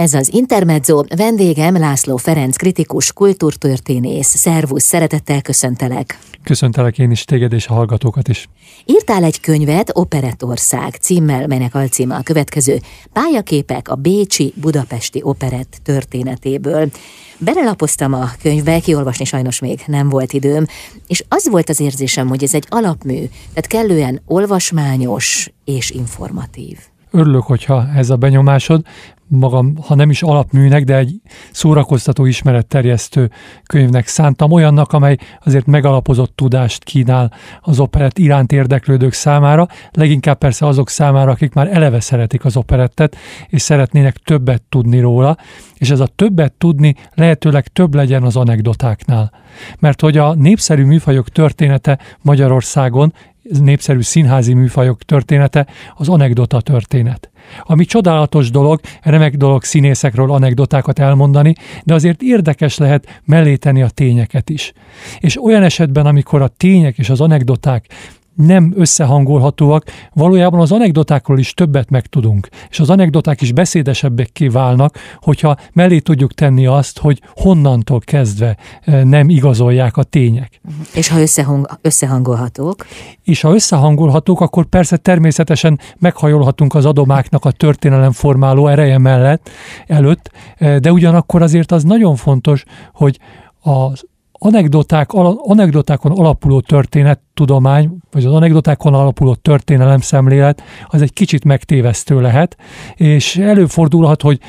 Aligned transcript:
Ez 0.00 0.14
az 0.14 0.32
Intermezzo, 0.32 1.02
vendégem 1.16 1.76
László 1.76 2.16
Ferenc, 2.16 2.56
kritikus 2.56 3.12
kultúrtörténész. 3.12 4.36
Szervusz, 4.36 4.82
szeretettel 4.82 5.42
köszöntelek. 5.42 6.18
Köszöntelek 6.42 6.98
én 6.98 7.10
is 7.10 7.24
téged 7.24 7.52
és 7.52 7.66
a 7.66 7.72
hallgatókat 7.72 8.28
is. 8.28 8.48
Írtál 8.84 9.24
egy 9.24 9.40
könyvet, 9.40 9.90
Operettország 9.94 10.94
címmel, 10.94 11.46
melynek 11.46 11.74
alcíma 11.74 12.16
a 12.16 12.22
következő. 12.22 12.80
Pályaképek 13.12 13.88
a 13.88 13.94
Bécsi 13.94 14.52
Budapesti 14.56 15.20
Operett 15.22 15.78
történetéből. 15.82 16.90
Belelapoztam 17.38 18.12
a 18.12 18.30
könyvbe, 18.42 18.80
kiolvasni 18.80 19.24
sajnos 19.24 19.58
még 19.58 19.80
nem 19.86 20.08
volt 20.08 20.32
időm, 20.32 20.66
és 21.06 21.24
az 21.28 21.48
volt 21.48 21.68
az 21.68 21.80
érzésem, 21.80 22.28
hogy 22.28 22.42
ez 22.42 22.54
egy 22.54 22.66
alapmű, 22.68 23.18
tehát 23.48 23.66
kellően 23.66 24.22
olvasmányos 24.26 25.50
és 25.64 25.90
informatív 25.90 26.89
örülök, 27.10 27.42
hogyha 27.42 27.88
ez 27.94 28.10
a 28.10 28.16
benyomásod, 28.16 28.82
magam, 29.30 29.76
ha 29.86 29.94
nem 29.94 30.10
is 30.10 30.22
alapműnek, 30.22 30.84
de 30.84 30.96
egy 30.96 31.20
szórakoztató 31.50 32.24
ismeretterjesztő 32.24 33.30
könyvnek 33.66 34.06
szántam, 34.06 34.50
olyannak, 34.50 34.92
amely 34.92 35.16
azért 35.44 35.66
megalapozott 35.66 36.36
tudást 36.36 36.84
kínál 36.84 37.32
az 37.60 37.80
operett 37.80 38.18
iránt 38.18 38.52
érdeklődők 38.52 39.12
számára, 39.12 39.68
leginkább 39.90 40.38
persze 40.38 40.66
azok 40.66 40.88
számára, 40.88 41.30
akik 41.30 41.52
már 41.52 41.68
eleve 41.72 42.00
szeretik 42.00 42.44
az 42.44 42.56
operettet, 42.56 43.16
és 43.48 43.62
szeretnének 43.62 44.16
többet 44.16 44.62
tudni 44.68 45.00
róla, 45.00 45.36
és 45.74 45.90
ez 45.90 46.00
a 46.00 46.06
többet 46.06 46.52
tudni 46.52 46.94
lehetőleg 47.14 47.66
több 47.68 47.94
legyen 47.94 48.22
az 48.22 48.36
anekdotáknál. 48.36 49.32
Mert 49.78 50.00
hogy 50.00 50.18
a 50.18 50.34
népszerű 50.34 50.84
műfajok 50.84 51.28
története 51.28 51.98
Magyarországon 52.22 53.12
népszerű 53.42 54.00
színházi 54.00 54.54
műfajok 54.54 55.02
története 55.02 55.66
az 55.94 56.08
anekdota 56.08 56.60
történet. 56.60 57.30
Ami 57.62 57.84
csodálatos 57.84 58.50
dolog, 58.50 58.80
remek 59.02 59.36
dolog 59.36 59.64
színészekről 59.64 60.32
anekdotákat 60.32 60.98
elmondani, 60.98 61.54
de 61.84 61.94
azért 61.94 62.22
érdekes 62.22 62.78
lehet 62.78 63.20
melléteni 63.24 63.82
a 63.82 63.88
tényeket 63.88 64.50
is. 64.50 64.72
És 65.18 65.42
olyan 65.42 65.62
esetben, 65.62 66.06
amikor 66.06 66.42
a 66.42 66.48
tények 66.48 66.98
és 66.98 67.10
az 67.10 67.20
anekdoták 67.20 67.86
nem 68.34 68.72
összehangolhatóak, 68.76 69.84
valójában 70.12 70.60
az 70.60 70.72
anekdotákról 70.72 71.38
is 71.38 71.54
többet 71.54 71.90
megtudunk, 71.90 72.48
és 72.70 72.80
az 72.80 72.90
anekdoták 72.90 73.40
is 73.40 73.52
beszédesebbekké 73.52 74.48
válnak, 74.48 74.98
hogyha 75.16 75.56
mellé 75.72 75.98
tudjuk 75.98 76.32
tenni 76.32 76.66
azt, 76.66 76.98
hogy 76.98 77.22
honnantól 77.34 78.00
kezdve 78.00 78.56
eh, 78.80 79.04
nem 79.04 79.28
igazolják 79.28 79.96
a 79.96 80.02
tények. 80.02 80.60
És 80.94 81.08
ha 81.08 81.20
összehang, 81.20 81.78
összehangolhatók? 81.80 82.86
És 83.24 83.40
ha 83.40 83.54
összehangolhatók, 83.54 84.40
akkor 84.40 84.64
persze 84.64 84.96
természetesen 84.96 85.80
meghajolhatunk 85.98 86.74
az 86.74 86.86
adomáknak 86.86 87.44
a 87.44 87.50
történelem 87.50 88.12
formáló 88.12 88.66
ereje 88.66 88.98
mellett, 88.98 89.50
előtt, 89.86 90.30
eh, 90.56 90.78
de 90.78 90.92
ugyanakkor 90.92 91.42
azért 91.42 91.72
az 91.72 91.84
nagyon 91.84 92.16
fontos, 92.16 92.64
hogy 92.92 93.18
az 93.60 94.08
anekdoták, 94.42 95.12
anekdotákon 95.36 96.12
alapuló 96.12 96.60
történettudomány, 96.60 97.96
vagy 98.10 98.24
az 98.24 98.34
anekdotákon 98.34 98.94
alapuló 98.94 99.34
történelem 99.34 100.00
szemlélet, 100.00 100.62
az 100.86 101.02
egy 101.02 101.12
kicsit 101.12 101.44
megtévesztő 101.44 102.20
lehet, 102.20 102.56
és 102.94 103.36
előfordulhat, 103.36 104.22
hogy 104.22 104.40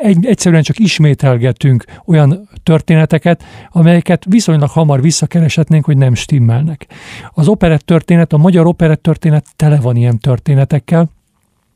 egy, 0.00 0.26
egyszerűen 0.26 0.62
csak 0.62 0.78
ismételgetünk 0.78 1.84
olyan 2.06 2.48
történeteket, 2.62 3.44
amelyeket 3.70 4.24
viszonylag 4.28 4.70
hamar 4.70 5.02
visszakereshetnénk, 5.02 5.84
hogy 5.84 5.96
nem 5.96 6.14
stimmelnek. 6.14 6.86
Az 7.32 7.48
operett 7.48 7.82
történet, 7.82 8.32
a 8.32 8.36
magyar 8.36 8.66
operett 8.66 9.02
történet 9.02 9.46
tele 9.56 9.80
van 9.80 9.96
ilyen 9.96 10.18
történetekkel, 10.18 11.08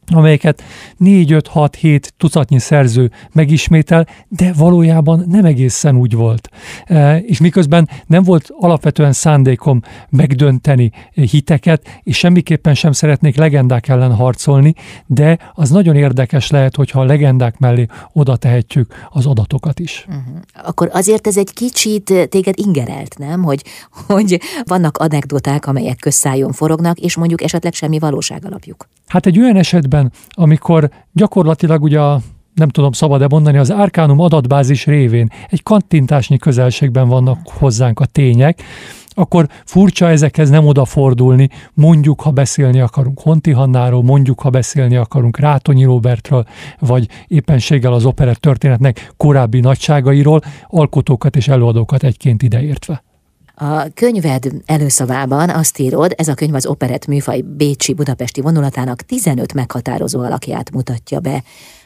amelyeket 0.06 0.62
4-5-6-7 1.00 2.08
tucatnyi 2.16 2.58
szerző 2.58 3.10
megismétel, 3.32 4.06
de 4.28 4.52
valójában 4.52 5.24
nem 5.28 5.44
egészen 5.44 5.96
úgy 5.96 6.14
volt. 6.14 6.48
E, 6.84 7.18
és 7.18 7.40
miközben 7.40 7.88
nem 8.06 8.22
volt 8.22 8.48
alapvetően 8.58 9.12
szándékom 9.12 9.80
megdönteni 10.10 10.90
hiteket, 11.12 12.00
és 12.02 12.16
semmiképpen 12.16 12.74
sem 12.74 12.92
szeretnék 12.92 13.36
legendák 13.36 13.88
ellen 13.88 14.14
harcolni, 14.14 14.74
de 15.06 15.38
az 15.54 15.70
nagyon 15.70 15.96
érdekes 15.96 16.50
lehet, 16.50 16.76
hogyha 16.76 17.00
a 17.00 17.04
legendák 17.04 17.58
mellé 17.58 17.86
oda 18.12 18.36
tehetjük 18.36 18.94
az 19.10 19.26
adatokat 19.26 19.80
is. 19.80 20.04
Uh-huh. 20.08 20.22
Akkor 20.64 20.88
azért 20.92 21.26
ez 21.26 21.36
egy 21.36 21.52
kicsit 21.52 22.28
téged 22.28 22.58
ingerelt, 22.58 23.18
nem? 23.18 23.42
Hogy, 23.42 23.64
hogy 24.06 24.40
vannak 24.64 24.98
anekdoták, 24.98 25.66
amelyek 25.66 25.96
közszájon 25.96 26.52
forognak, 26.52 26.98
és 26.98 27.16
mondjuk 27.16 27.42
esetleg 27.42 27.72
semmi 27.72 27.98
valóság 27.98 28.44
alapjuk. 28.44 28.88
Hát 29.06 29.26
egy 29.26 29.38
olyan 29.38 29.56
esetben, 29.56 30.12
amikor 30.30 30.90
gyakorlatilag 31.12 31.82
ugye 31.82 32.00
a 32.00 32.20
nem 32.54 32.68
tudom 32.68 32.92
szabad-e 32.92 33.26
mondani, 33.28 33.58
az 33.58 33.70
Arcanum 33.70 34.20
adatbázis 34.20 34.86
révén 34.86 35.28
egy 35.50 35.62
kattintásnyi 35.62 36.38
közelségben 36.38 37.08
vannak 37.08 37.38
hozzánk 37.48 38.00
a 38.00 38.06
tények, 38.06 38.62
akkor 39.14 39.48
furcsa 39.64 40.08
ezekhez 40.08 40.50
nem 40.50 40.66
odafordulni, 40.66 41.48
mondjuk, 41.74 42.20
ha 42.20 42.30
beszélni 42.30 42.80
akarunk 42.80 43.20
Honti 43.20 43.50
Hannáról, 43.50 44.02
mondjuk, 44.02 44.40
ha 44.40 44.50
beszélni 44.50 44.96
akarunk 44.96 45.38
Rátonyi 45.38 45.84
Robertről, 45.84 46.44
vagy 46.78 47.08
éppenséggel 47.26 47.92
az 47.92 48.04
operett 48.04 48.40
történetnek 48.40 49.12
korábbi 49.16 49.60
nagyságairól, 49.60 50.40
alkotókat 50.66 51.36
és 51.36 51.48
előadókat 51.48 52.02
egyként 52.02 52.42
ideértve. 52.42 53.02
A 53.62 53.88
könyved 53.94 54.50
előszavában 54.66 55.50
azt 55.50 55.78
írod, 55.78 56.12
ez 56.16 56.28
a 56.28 56.34
könyv 56.34 56.54
az 56.54 56.66
operett 56.66 57.06
műfaj 57.06 57.40
Bécsi-Budapesti 57.40 58.40
vonulatának 58.40 59.02
15 59.02 59.54
meghatározó 59.54 60.20
alakját 60.20 60.70
mutatja 60.70 61.20
be. 61.20 61.42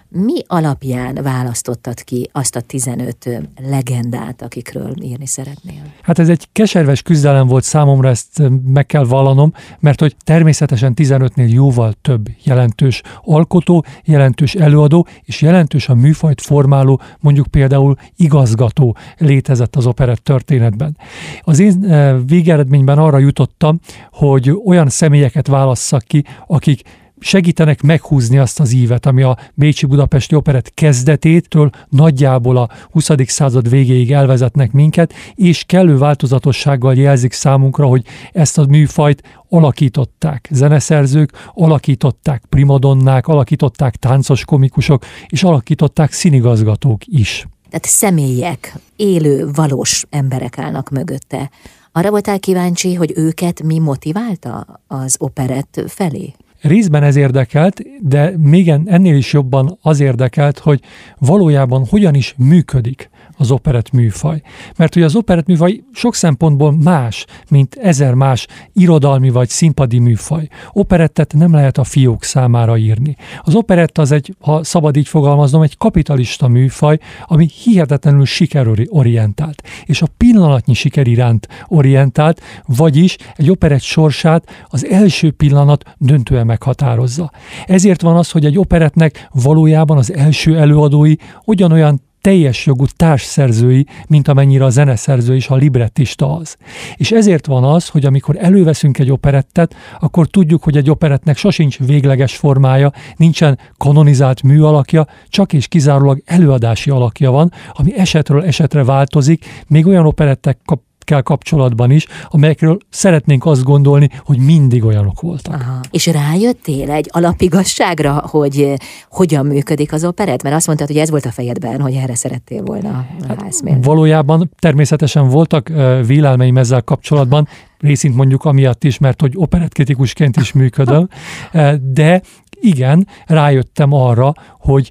Mi 0.09 0.43
alapján 0.47 1.19
választottad 1.22 2.05
ki 2.05 2.28
azt 2.33 2.56
a 2.56 2.61
15 2.61 3.28
legendát, 3.69 4.43
akikről 4.43 4.94
írni 5.03 5.27
szeretnél? 5.27 5.83
Hát 6.03 6.19
ez 6.19 6.28
egy 6.28 6.49
keserves 6.53 7.03
küzdelem 7.03 7.47
volt 7.47 7.65
számomra, 7.65 8.09
ezt 8.09 8.43
meg 8.65 8.87
kell 8.87 9.05
vallanom, 9.05 9.53
mert 9.81 10.00
hogy 10.00 10.16
természetesen 10.25 10.93
15-nél 10.97 11.53
jóval 11.53 11.93
több 12.03 12.28
jelentős 12.43 13.03
alkotó, 13.25 13.84
jelentős 14.05 14.55
előadó 14.55 15.06
és 15.22 15.41
jelentős 15.41 15.89
a 15.89 15.95
műfajt 15.95 16.41
formáló, 16.41 17.00
mondjuk 17.21 17.47
például 17.47 17.97
igazgató 18.16 18.97
létezett 19.19 19.77
az 19.77 19.87
operett 19.87 20.25
történetben. 20.25 20.97
Az 21.43 21.59
én 21.59 21.81
végeredményben 22.27 22.99
arra 22.99 23.19
jutottam, 23.19 23.81
hogy 24.12 24.56
olyan 24.65 24.89
személyeket 24.89 25.47
válasszak 25.47 26.03
ki, 26.03 26.25
akik 26.47 26.83
segítenek 27.19 27.82
meghúzni 27.82 28.38
azt 28.38 28.60
az 28.60 28.72
ívet, 28.72 29.06
ami 29.06 29.22
a 29.22 29.38
Bécsi 29.54 29.87
Budapesti 29.87 30.34
Operett 30.34 30.75
kezdetétől 30.75 31.71
nagyjából 31.88 32.56
a 32.56 32.69
20. 32.91 33.10
század 33.27 33.71
végéig 33.71 34.12
elvezetnek 34.12 34.72
minket, 34.72 35.12
és 35.34 35.65
kellő 35.65 35.99
változatossággal 35.99 36.94
jelzik 36.94 37.32
számunkra, 37.32 37.87
hogy 37.87 38.04
ezt 38.32 38.59
a 38.59 38.66
műfajt 38.66 39.22
alakították 39.49 40.49
zeneszerzők, 40.50 41.31
alakították 41.54 42.43
primadonnák, 42.49 43.27
alakították 43.27 43.97
táncos 43.97 44.44
komikusok, 44.44 45.04
és 45.27 45.43
alakították 45.43 46.12
színigazgatók 46.12 47.06
is. 47.06 47.47
Tehát 47.69 47.84
személyek, 47.84 48.75
élő, 48.97 49.50
valós 49.54 50.04
emberek 50.10 50.59
állnak 50.59 50.91
mögötte. 50.91 51.50
Arra 51.93 52.10
voltál 52.10 52.38
kíváncsi, 52.38 52.94
hogy 52.94 53.12
őket 53.16 53.62
mi 53.62 53.78
motiválta 53.78 54.81
az 54.87 55.16
operett 55.19 55.83
felé? 55.87 56.34
Részben 56.66 57.03
ez 57.03 57.16
érdekelt, 57.16 57.82
de 58.00 58.32
még 58.38 58.69
ennél 58.69 59.16
is 59.16 59.32
jobban 59.32 59.78
az 59.82 60.00
érdekelt, 60.00 60.59
hogy 60.59 60.81
valójában 61.19 61.87
hogyan 61.88 62.15
is 62.15 62.34
működik 62.38 63.10
az 63.37 63.51
operett 63.51 63.91
műfaj. 63.91 64.43
Mert 64.77 64.95
hogy 64.95 65.03
az 65.03 65.17
operett 65.17 65.47
műfaj 65.47 65.83
sok 65.93 66.15
szempontból 66.15 66.77
más, 66.83 67.25
mint 67.51 67.75
ezer 67.75 68.15
más 68.15 68.47
irodalmi 68.73 69.31
vagy 69.31 69.49
színpadi 69.49 69.99
műfaj. 69.99 70.49
Operettet 70.73 71.35
nem 71.37 71.53
lehet 71.53 71.79
a 71.79 71.85
fiók 71.85 72.25
számára 72.25 72.77
írni. 72.77 73.17
Az 73.43 73.55
operett 73.55 73.99
az 73.99 74.11
egy, 74.11 74.35
ha 74.41 74.65
szabad 74.65 74.97
így 74.97 75.09
fogalmaznom, 75.09 75.63
egy 75.63 75.77
kapitalista 75.77 76.49
műfaj, 76.49 76.99
ami 77.25 77.49
hihetetlenül 77.65 78.25
sikerorientált, 78.25 79.63
és 79.84 80.03
a 80.03 80.09
pillanatnyi 80.16 80.75
siker 80.75 81.07
iránt 81.07 81.49
orientált, 81.66 82.43
vagyis 82.66 83.16
egy 83.37 83.51
operett 83.51 83.83
sorsát 83.83 84.66
az 84.69 84.87
első 84.87 85.31
pillanat 85.31 85.84
döntően 85.99 86.47
meghatározza. 86.47 87.33
Ezért 87.66 88.03
van 88.03 88.16
az, 88.16 88.31
hogy 88.31 88.45
egy 88.45 88.59
operetnek 88.59 89.28
valójában 89.33 89.97
az 89.97 90.13
első 90.13 90.59
előadói 90.59 91.15
ugyanolyan 91.45 92.01
teljes 92.27 92.67
jogú 92.67 92.84
társszerzői, 92.97 93.87
mint 94.07 94.28
amennyire 94.28 94.65
a 94.65 94.71
zeneszerző 94.71 95.34
és 95.34 95.49
a 95.49 95.55
librettista 95.55 96.37
az. 96.37 96.57
És 96.97 97.13
ezért 97.13 97.47
van 97.47 97.65
az, 97.65 97.89
hogy 97.89 98.05
amikor 98.05 98.37
előveszünk 98.39 98.99
egy 98.99 99.11
operettet, 99.11 99.75
akkor 100.01 100.27
tudjuk, 100.27 100.63
hogy 100.63 100.77
egy 100.77 100.91
operettnek 100.91 101.37
sosincs 101.37 101.78
végleges 101.78 102.37
formája, 102.37 102.93
nincsen 103.17 103.59
kanonizált 103.77 104.43
műalakja, 104.43 105.07
csak 105.28 105.53
és 105.53 105.69
kizárólag 105.69 106.23
előadási 106.25 106.91
alakja 106.91 107.31
van, 107.31 107.53
ami 107.73 107.99
esetről 107.99 108.45
esetre 108.45 108.84
változik, 108.84 109.45
még 109.67 109.87
olyan 109.87 110.07
operettek 110.07 110.59
operettekkel 111.07 111.23
kapcsolatban 111.23 111.91
is, 111.91 112.07
amelyekről 112.29 112.79
szeretnénk 112.89 113.47
azt 113.47 113.63
gondolni, 113.63 114.09
hogy 114.25 114.39
mindig 114.39 114.85
olyanok 114.85 115.21
voltak. 115.21 115.55
Aha. 115.55 115.81
És 115.91 116.07
rájöttél 116.07 116.91
egy 116.91 117.09
alapigasságra, 117.13 118.23
hogy 118.31 118.61
eh, 118.61 118.75
hogyan 119.11 119.47
működik 119.47 119.93
az 119.93 120.05
operett? 120.05 120.43
Mert 120.43 120.55
azt 120.55 120.67
mondtad, 120.67 120.87
hogy 120.87 120.97
ez 120.97 121.11
volt 121.11 121.25
a 121.25 121.31
fejedben, 121.31 121.81
hogy 121.81 121.95
erre 121.95 122.15
szerettél 122.15 122.63
volna 122.63 123.07
hát, 123.29 123.55
Valójában 123.83 124.51
természetesen 124.59 125.29
voltak 125.29 125.69
uh, 125.71 126.07
vélelmeim 126.07 126.57
ezzel 126.57 126.83
kapcsolatban, 126.83 127.49
részint 127.79 128.15
mondjuk 128.15 128.45
amiatt 128.45 128.85
is, 128.85 128.99
mert 128.99 129.21
hogy 129.21 129.33
operettkritikusként 129.35 130.37
is 130.37 130.53
működöm, 130.53 131.09
de 131.99 132.23
igen, 132.61 133.07
rájöttem 133.27 133.93
arra, 133.93 134.33
hogy 134.59 134.91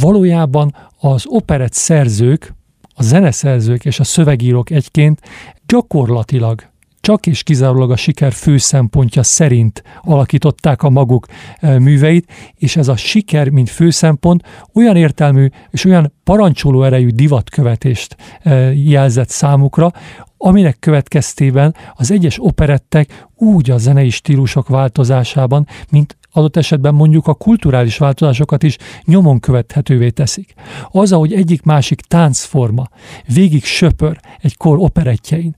valójában 0.00 0.74
az 1.00 1.24
operett 1.26 1.72
szerzők, 1.72 2.54
a 2.98 3.02
zeneszerzők 3.02 3.84
és 3.84 4.00
a 4.00 4.04
szövegírók 4.04 4.70
egyként 4.70 5.20
gyakorlatilag 5.66 6.62
csak 7.00 7.26
és 7.26 7.42
kizárólag 7.42 7.90
a 7.90 7.96
siker 7.96 8.32
fő 8.32 8.56
szempontja 8.56 9.22
szerint 9.22 9.82
alakították 10.02 10.82
a 10.82 10.90
maguk 10.90 11.26
e, 11.60 11.78
műveit, 11.78 12.32
és 12.54 12.76
ez 12.76 12.88
a 12.88 12.96
siker, 12.96 13.48
mint 13.48 13.70
fő 13.70 13.90
szempont 13.90 14.42
olyan 14.74 14.96
értelmű 14.96 15.48
és 15.70 15.84
olyan 15.84 16.12
parancsoló 16.24 16.82
erejű 16.82 17.08
divatkövetést 17.08 18.16
e, 18.42 18.54
jelzett 18.72 19.28
számukra, 19.28 19.92
aminek 20.36 20.78
következtében 20.78 21.74
az 21.94 22.10
egyes 22.10 22.36
operettek 22.40 23.26
úgy 23.34 23.70
a 23.70 23.78
zenei 23.78 24.10
stílusok 24.10 24.68
változásában, 24.68 25.66
mint 25.90 26.16
adott 26.36 26.56
esetben 26.56 26.94
mondjuk 26.94 27.26
a 27.26 27.34
kulturális 27.34 27.98
változásokat 27.98 28.62
is 28.62 28.76
nyomon 29.04 29.40
követhetővé 29.40 30.10
teszik. 30.10 30.54
Az, 30.90 31.12
ahogy 31.12 31.32
egyik-másik 31.32 32.00
táncforma 32.00 32.88
végig 33.34 33.64
söpör 33.64 34.20
egy 34.40 34.56
kor 34.56 34.78
operettjein, 34.78 35.56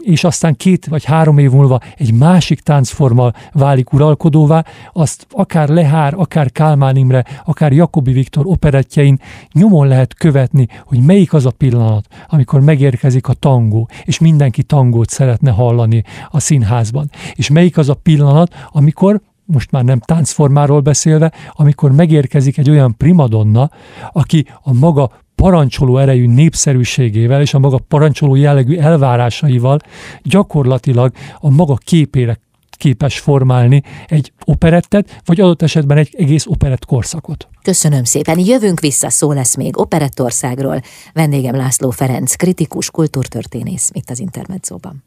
és 0.00 0.24
aztán 0.24 0.56
két 0.56 0.86
vagy 0.86 1.04
három 1.04 1.38
év 1.38 1.50
múlva 1.50 1.80
egy 1.96 2.12
másik 2.12 2.60
táncforma 2.60 3.32
válik 3.52 3.92
uralkodóvá, 3.92 4.64
azt 4.92 5.26
akár 5.30 5.68
Lehár, 5.68 6.14
akár 6.16 6.52
Kálmán 6.52 6.96
Imre, 6.96 7.24
akár 7.44 7.72
Jakobi 7.72 8.12
Viktor 8.12 8.46
operettjein 8.46 9.20
nyomon 9.52 9.86
lehet 9.86 10.14
követni, 10.14 10.66
hogy 10.84 11.00
melyik 11.00 11.32
az 11.32 11.46
a 11.46 11.50
pillanat, 11.50 12.06
amikor 12.28 12.60
megérkezik 12.60 13.28
a 13.28 13.32
tangó, 13.32 13.88
és 14.04 14.18
mindenki 14.18 14.62
tangót 14.62 15.08
szeretne 15.08 15.50
hallani 15.50 16.04
a 16.30 16.40
színházban. 16.40 17.10
És 17.34 17.50
melyik 17.50 17.78
az 17.78 17.88
a 17.88 17.94
pillanat, 17.94 18.54
amikor 18.72 19.20
most 19.46 19.70
már 19.70 19.84
nem 19.84 19.98
táncformáról 19.98 20.80
beszélve, 20.80 21.32
amikor 21.52 21.92
megérkezik 21.92 22.58
egy 22.58 22.70
olyan 22.70 22.96
primadonna, 22.96 23.70
aki 24.12 24.46
a 24.62 24.72
maga 24.72 25.10
parancsoló 25.34 25.98
erejű 25.98 26.26
népszerűségével 26.26 27.40
és 27.40 27.54
a 27.54 27.58
maga 27.58 27.78
parancsoló 27.88 28.34
jellegű 28.34 28.76
elvárásaival 28.76 29.78
gyakorlatilag 30.22 31.12
a 31.38 31.50
maga 31.50 31.74
képére 31.74 32.38
képes 32.76 33.18
formálni 33.18 33.82
egy 34.06 34.32
operettet, 34.44 35.20
vagy 35.24 35.40
adott 35.40 35.62
esetben 35.62 35.96
egy 35.96 36.14
egész 36.18 36.46
operett 36.46 36.84
korszakot. 36.84 37.48
Köszönöm 37.62 38.04
szépen. 38.04 38.38
Jövünk 38.38 38.80
vissza, 38.80 39.10
szó 39.10 39.32
lesz 39.32 39.56
még 39.56 39.78
Operettországról. 39.78 40.80
Vendégem 41.12 41.54
László 41.54 41.90
Ferenc, 41.90 42.34
kritikus 42.34 42.90
kultúrtörténész 42.90 43.90
itt 43.92 44.10
az 44.10 44.18
Intermedzóban. 44.18 45.05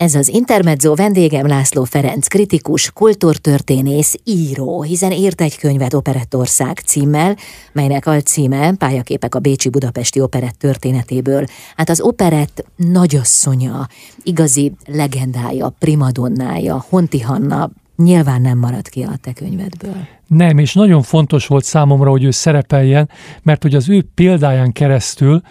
Ez 0.00 0.14
az 0.14 0.28
Intermezzo 0.28 0.94
vendégem 0.94 1.46
László 1.46 1.84
Ferenc, 1.84 2.26
kritikus, 2.26 2.92
kultúrtörténész, 2.92 4.14
író, 4.24 4.82
hiszen 4.82 5.12
írt 5.12 5.40
egy 5.40 5.58
könyvet 5.58 5.94
Operettország 5.94 6.78
címmel, 6.78 7.36
melynek 7.72 8.06
alcíme 8.06 8.74
Pályaképek 8.74 9.34
a 9.34 9.38
Bécsi 9.38 9.68
Budapesti 9.68 10.20
Operett 10.20 10.58
történetéből. 10.58 11.44
Hát 11.76 11.88
az 11.88 12.00
operett 12.00 12.64
nagyasszonya, 12.76 13.86
igazi 14.22 14.72
legendája, 14.86 15.74
primadonnája, 15.78 16.84
Honti 16.88 17.20
Hanna 17.20 17.70
nyilván 17.96 18.40
nem 18.40 18.58
marad 18.58 18.88
ki 18.88 19.02
a 19.02 19.12
te 19.22 19.32
könyvedből. 19.32 20.06
Nem, 20.26 20.58
és 20.58 20.74
nagyon 20.74 21.02
fontos 21.02 21.46
volt 21.46 21.64
számomra, 21.64 22.10
hogy 22.10 22.24
ő 22.24 22.30
szerepeljen, 22.30 23.08
mert 23.42 23.62
hogy 23.62 23.74
az 23.74 23.88
ő 23.88 24.08
példáján 24.14 24.72
keresztül 24.72 25.42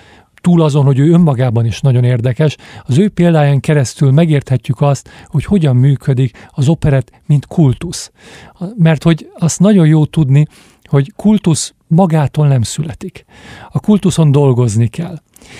túl 0.41 0.62
azon, 0.62 0.86
hogy 0.86 1.00
ő 1.00 1.12
önmagában 1.12 1.65
is 1.65 1.81
nagyon 1.81 2.03
érdekes, 2.03 2.56
az 2.83 2.97
ő 2.97 3.09
példáján 3.09 3.59
keresztül 3.59 4.12
megérthetjük 4.12 4.81
azt, 4.81 5.09
hogy 5.25 5.45
hogyan 5.45 5.75
működik 5.75 6.47
az 6.50 6.68
operet, 6.68 7.12
mint 7.25 7.47
kultusz. 7.47 8.12
Mert 8.77 9.03
hogy 9.03 9.30
azt 9.38 9.59
nagyon 9.59 9.88
jó 9.88 10.06
tudni, 10.06 10.45
hogy 10.83 11.13
kultusz 11.15 11.74
magától 11.88 12.47
nem 12.47 12.62
születik. 12.62 13.25
A 13.69 13.80
kultuszon 13.80 14.31
dolgozni 14.31 14.88
kell. 14.88 15.18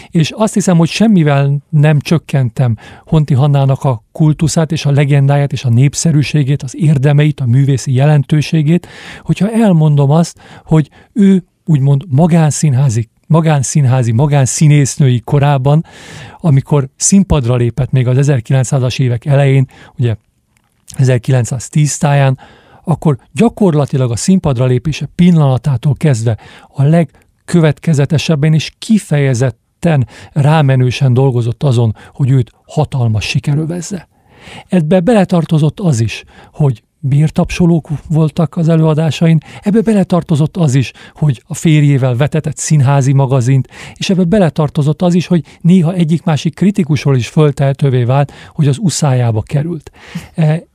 És 0.10 0.31
azt 0.31 0.54
hiszem, 0.54 0.78
hogy 0.78 0.88
semmivel 0.88 1.58
nem 1.70 2.00
csökkentem 2.00 2.78
Honti 3.06 3.34
Hannának 3.34 3.84
a 3.84 4.04
kultuszát 4.12 4.72
és 4.72 4.86
a 4.86 4.92
legendáját 4.92 5.52
és 5.52 5.66
a 5.66 5.70
népszerűségét, 5.70 6.64
az 6.64 6.75
érdemeit, 6.75 7.40
a 7.40 7.46
művészi 7.46 7.94
jelentőségét, 7.94 8.88
hogyha 9.22 9.52
elmondom 9.52 10.10
azt, 10.10 10.40
hogy 10.66 10.90
ő 11.14 11.44
úgymond 11.66 12.04
magánszínházi 12.08 13.10
magánszínházi, 13.30 14.12
magánszínésznői 14.12 15.20
korában, 15.20 15.86
amikor 16.38 16.90
színpadra 16.96 17.56
lépett 17.56 17.92
még 17.92 18.08
az 18.08 18.28
1900-as 18.31 19.00
évek 19.00 19.26
elején, 19.26 19.68
ugye 19.98 20.16
1910 20.96 21.98
táján, 21.98 22.40
akkor 22.84 23.18
gyakorlatilag 23.31 24.12
a 24.12 24.16
színpadra 24.16 24.66
lépése 24.66 25.10
pillanatától 25.16 25.96
kezdve 25.96 26.38
a 26.68 26.84
legkövetkezetesebben 26.84 28.54
és 28.54 28.72
kifejezetten 28.80 30.08
rámenősen 30.32 31.14
dolgozott 31.14 31.64
azon, 31.64 31.96
hogy 32.14 32.30
őt 32.30 32.52
hatalmas 32.66 33.25
sikerövezze. 33.25 34.08
Ebbe 34.68 35.00
beletartozott 35.00 35.80
az 35.80 36.00
is, 36.00 36.24
hogy 36.52 36.84
bírtapsolók 37.00 37.90
voltak 38.10 38.57
az 38.57 38.69
előadásain, 38.69 39.38
ebbe 39.62 39.81
beletartozott 39.81 40.57
az 40.57 40.75
is, 40.75 40.92
hogy 41.13 41.44
a 41.48 41.54
férjével 41.54 42.16
vetetett 42.16 42.57
színházi 42.57 43.13
magazint, 43.13 43.68
és 43.94 44.10
ebbe 44.10 44.24
beletartozott 44.24 45.01
az 45.01 45.13
is, 45.13 45.28
hogy 45.28 45.44
néha 45.62 45.94
egyik-másik 45.94 46.56
kritikusról 46.56 47.16
is 47.16 47.28
föltehetővé 47.28 48.04
vált, 48.04 48.31
hogy 48.48 48.68
az 48.68 48.78
uszájába 48.81 49.42
került. 49.42 49.92
E, 50.36 50.68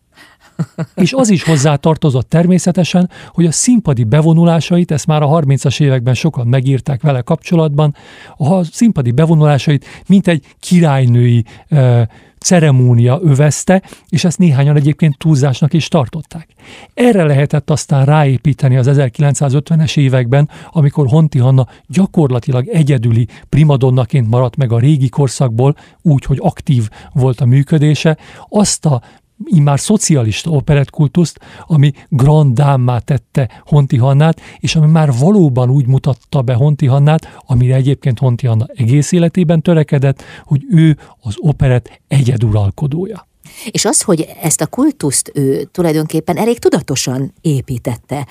és 0.94 1.12
az 1.12 1.30
is 1.30 1.42
hozzá 1.42 1.76
tartozott 1.76 2.28
természetesen, 2.28 3.10
hogy 3.28 3.46
a 3.46 3.52
színpadi 3.52 4.04
bevonulásait, 4.04 4.90
ezt 4.90 5.06
már 5.06 5.22
a 5.22 5.28
30-as 5.28 5.80
években 5.80 6.14
sokan 6.14 6.46
megírták 6.46 7.02
vele 7.02 7.20
kapcsolatban, 7.20 7.94
a 8.36 8.64
színpadi 8.64 9.10
bevonulásait 9.10 9.84
mint 10.06 10.28
egy 10.28 10.44
királynői 10.60 11.44
e, 11.68 12.08
ceremónia 12.44 13.18
övezte, 13.22 13.82
és 14.08 14.24
ezt 14.24 14.38
néhányan 14.38 14.76
egyébként 14.76 15.18
túlzásnak 15.18 15.72
is 15.72 15.88
tartották. 15.88 16.48
Erre 16.94 17.24
lehetett 17.24 17.70
aztán 17.70 18.04
ráépíteni 18.04 18.76
az 18.76 18.90
1950-es 18.90 19.96
években, 19.98 20.48
amikor 20.70 21.06
Honti 21.06 21.38
Hanna 21.38 21.66
gyakorlatilag 21.86 22.68
egyedüli 22.68 23.28
primadonnaként 23.48 24.28
maradt 24.28 24.56
meg 24.56 24.72
a 24.72 24.78
régi 24.78 25.08
korszakból, 25.08 25.76
úgy, 26.02 26.24
hogy 26.24 26.38
aktív 26.40 26.88
volt 27.12 27.40
a 27.40 27.46
működése, 27.46 28.16
azt 28.48 28.86
a 28.86 29.02
immár 29.44 29.80
szocialista 29.80 30.50
operettkultuszt, 30.50 31.40
ami 31.66 31.92
Grand 32.08 32.54
Dámmá 32.54 32.98
tette 32.98 33.62
Honti 33.64 33.96
Hannát, 33.96 34.40
és 34.58 34.76
ami 34.76 34.86
már 34.86 35.12
valóban 35.18 35.70
úgy 35.70 35.86
mutatta 35.86 36.42
be 36.42 36.54
Honti 36.54 36.86
Hannát, 36.86 37.40
amire 37.46 37.74
egyébként 37.74 38.18
Honti 38.18 38.46
Hanna 38.46 38.66
egész 38.74 39.12
életében 39.12 39.62
törekedett, 39.62 40.22
hogy 40.44 40.64
ő 40.70 40.98
az 41.20 41.34
operett 41.38 42.00
egyeduralkodója. 42.08 43.26
És 43.70 43.84
az, 43.84 44.02
hogy 44.02 44.28
ezt 44.42 44.60
a 44.60 44.66
kultuszt 44.66 45.30
ő 45.34 45.64
tulajdonképpen 45.64 46.36
elég 46.36 46.58
tudatosan 46.58 47.32
építette, 47.40 48.26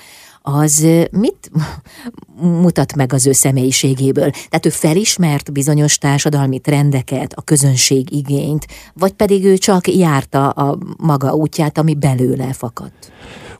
az 0.46 0.86
mit 1.10 1.50
mutat 2.62 2.94
meg 2.94 3.12
az 3.12 3.26
ő 3.26 3.32
személyiségéből? 3.32 4.30
Tehát 4.30 4.66
ő 4.66 4.68
felismert 4.68 5.52
bizonyos 5.52 5.98
társadalmi 5.98 6.58
trendeket, 6.58 7.32
a 7.32 7.42
közönség 7.42 8.12
igényt, 8.12 8.66
vagy 8.94 9.12
pedig 9.12 9.44
ő 9.44 9.56
csak 9.56 9.88
járta 9.88 10.48
a 10.48 10.78
maga 10.96 11.34
útját, 11.34 11.78
ami 11.78 11.94
belőle 11.94 12.52
fakadt? 12.52 13.12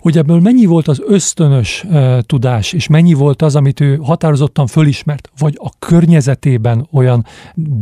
Hogy 0.04 0.18
ebből 0.18 0.40
mennyi 0.40 0.64
volt 0.64 0.88
az 0.88 1.02
ösztönös 1.06 1.84
uh, 1.84 2.18
tudás, 2.20 2.72
és 2.72 2.86
mennyi 2.86 3.14
volt 3.14 3.42
az, 3.42 3.56
amit 3.56 3.80
ő 3.80 3.96
határozottan 3.96 4.66
fölismert, 4.66 5.30
vagy 5.38 5.58
a 5.62 5.70
környezetében 5.78 6.88
olyan 6.92 7.26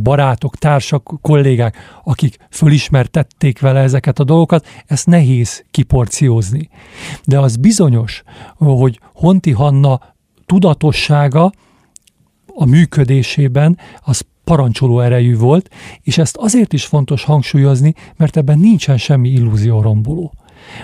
barátok, 0.03 0.55
társak, 0.55 1.13
kollégák, 1.21 1.75
akik 2.03 2.37
fölismertették 2.49 3.59
vele 3.59 3.79
ezeket 3.79 4.19
a 4.19 4.23
dolgokat, 4.23 4.67
ezt 4.85 5.07
nehéz 5.07 5.65
kiporciózni. 5.71 6.69
De 7.25 7.39
az 7.39 7.55
bizonyos, 7.55 8.23
hogy 8.57 8.99
Honti 9.13 9.51
Hanna 9.51 9.99
tudatossága 10.45 11.51
a 12.55 12.65
működésében 12.65 13.77
az 14.01 14.21
parancsoló 14.43 14.99
erejű 14.99 15.37
volt, 15.37 15.69
és 16.01 16.17
ezt 16.17 16.37
azért 16.37 16.73
is 16.73 16.85
fontos 16.85 17.23
hangsúlyozni, 17.23 17.93
mert 18.17 18.37
ebben 18.37 18.59
nincsen 18.59 18.97
semmi 18.97 19.29
illúzió 19.29 19.81
romboló. 19.81 20.33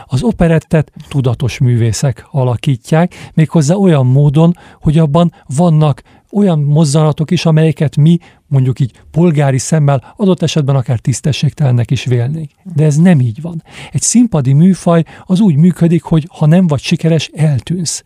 Az 0.05 0.23
operettet 0.23 0.91
tudatos 1.07 1.57
művészek 1.57 2.27
alakítják, 2.31 3.31
méghozzá 3.33 3.73
olyan 3.73 4.05
módon, 4.05 4.57
hogy 4.81 4.97
abban 4.97 5.33
vannak 5.55 6.01
olyan 6.31 6.59
mozzanatok 6.59 7.31
is, 7.31 7.45
amelyeket 7.45 7.95
mi 7.95 8.17
mondjuk 8.47 8.79
így 8.79 8.91
polgári 9.11 9.57
szemmel 9.57 10.13
adott 10.17 10.41
esetben 10.41 10.75
akár 10.75 10.99
tisztességtelennek 10.99 11.91
is 11.91 12.05
vélnénk. 12.05 12.51
De 12.75 12.83
ez 12.83 12.95
nem 12.95 13.19
így 13.19 13.41
van. 13.41 13.63
Egy 13.91 14.01
színpadi 14.01 14.53
műfaj 14.53 15.03
az 15.25 15.39
úgy 15.39 15.55
működik, 15.55 16.03
hogy 16.03 16.27
ha 16.31 16.45
nem 16.45 16.67
vagy 16.67 16.81
sikeres, 16.81 17.29
eltűnsz. 17.33 18.03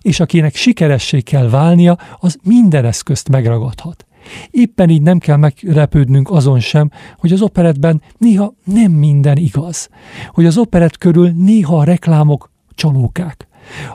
És 0.00 0.20
akinek 0.20 0.54
sikeressé 0.54 1.20
kell 1.20 1.48
válnia, 1.48 1.98
az 2.18 2.38
minden 2.42 2.84
eszközt 2.84 3.28
megragadhat. 3.28 4.06
Éppen 4.50 4.90
így 4.90 5.02
nem 5.02 5.18
kell 5.18 5.36
meglepődnünk 5.36 6.30
azon 6.30 6.60
sem, 6.60 6.90
hogy 7.18 7.32
az 7.32 7.42
operetben 7.42 8.02
néha 8.18 8.54
nem 8.64 8.92
minden 8.92 9.36
igaz. 9.36 9.88
Hogy 10.28 10.46
az 10.46 10.56
operet 10.56 10.98
körül 10.98 11.30
néha 11.30 11.78
a 11.78 11.84
reklámok 11.84 12.50
csalókák. 12.74 13.46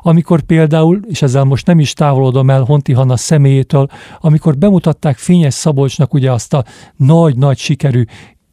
Amikor 0.01 0.41
például, 0.41 0.99
és 1.07 1.21
ezzel 1.21 1.43
most 1.43 1.65
nem 1.65 1.79
is 1.79 1.93
távolodom 1.93 2.49
el 2.49 2.63
Honti 2.63 2.93
Hanna 2.93 3.17
személyétől, 3.17 3.87
amikor 4.19 4.57
bemutatták 4.57 5.17
Fényes 5.17 5.53
Szabolcsnak 5.53 6.13
ugye 6.13 6.31
azt 6.31 6.53
a 6.53 6.65
nagy-nagy 6.95 7.57
sikerű 7.57 8.03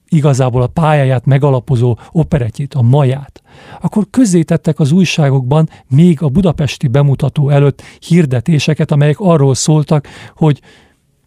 igazából 0.09 0.63
a 0.63 0.67
pályáját 0.67 1.25
megalapozó 1.25 1.99
operetjét, 2.13 2.75
a 2.75 2.83
Maját, 2.83 3.43
akkor 3.81 4.07
közzétettek 4.11 4.81
az 4.81 4.93
újságokban 4.93 5.69
még 5.89 6.23
a 6.23 6.29
budapesti 6.29 6.89
bemutató 6.89 7.49
előtt 7.51 7.83
hirdetéseket, 7.99 8.91
amelyek 8.91 9.21
arról 9.21 9.55
szóltak, 9.55 10.09
hogy 10.37 10.61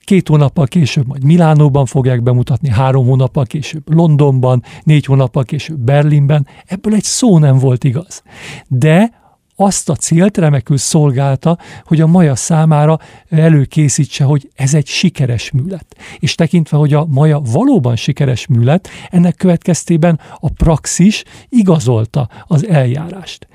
két 0.08 0.28
hónappal 0.28 0.68
később 0.68 1.08
majd 1.08 1.24
Milánóban 1.24 1.86
fogják 1.86 2.24
bemutatni, 2.24 2.70
három 2.70 3.06
hónappal 3.06 3.46
később 3.46 3.94
Londonban, 3.94 4.64
négy 4.84 5.06
hónappal 5.06 5.44
később 5.44 5.80
Berlinben. 5.80 6.48
Ebből 6.66 6.94
egy 6.94 7.04
szó 7.04 7.38
nem 7.38 7.58
volt 7.58 7.84
igaz. 7.84 8.24
De 8.68 9.12
azt 9.56 9.90
a 9.90 9.96
célt 9.96 10.38
remekül 10.38 10.78
szolgálta, 10.78 11.58
hogy 11.84 12.02
a 12.02 12.08
Maja 12.08 12.36
számára 12.36 13.00
előkészítse, 13.30 14.24
hogy 14.24 14.50
ez 14.56 14.74
egy 14.74 14.88
sikeres 14.88 15.52
műlet. 15.52 15.96
És 16.20 16.36
tekintve, 16.36 16.78
hogy 16.78 16.94
a 16.94 17.06
Maja 17.06 17.40
valóban 17.40 17.96
sikeres 17.96 18.48
műlet, 18.48 18.90
ennek 19.10 19.36
következtében 19.36 20.20
a 20.40 20.50
praxis 20.50 21.24
igazolta 21.50 22.30
az 22.48 22.68
eljárást. 22.68 23.48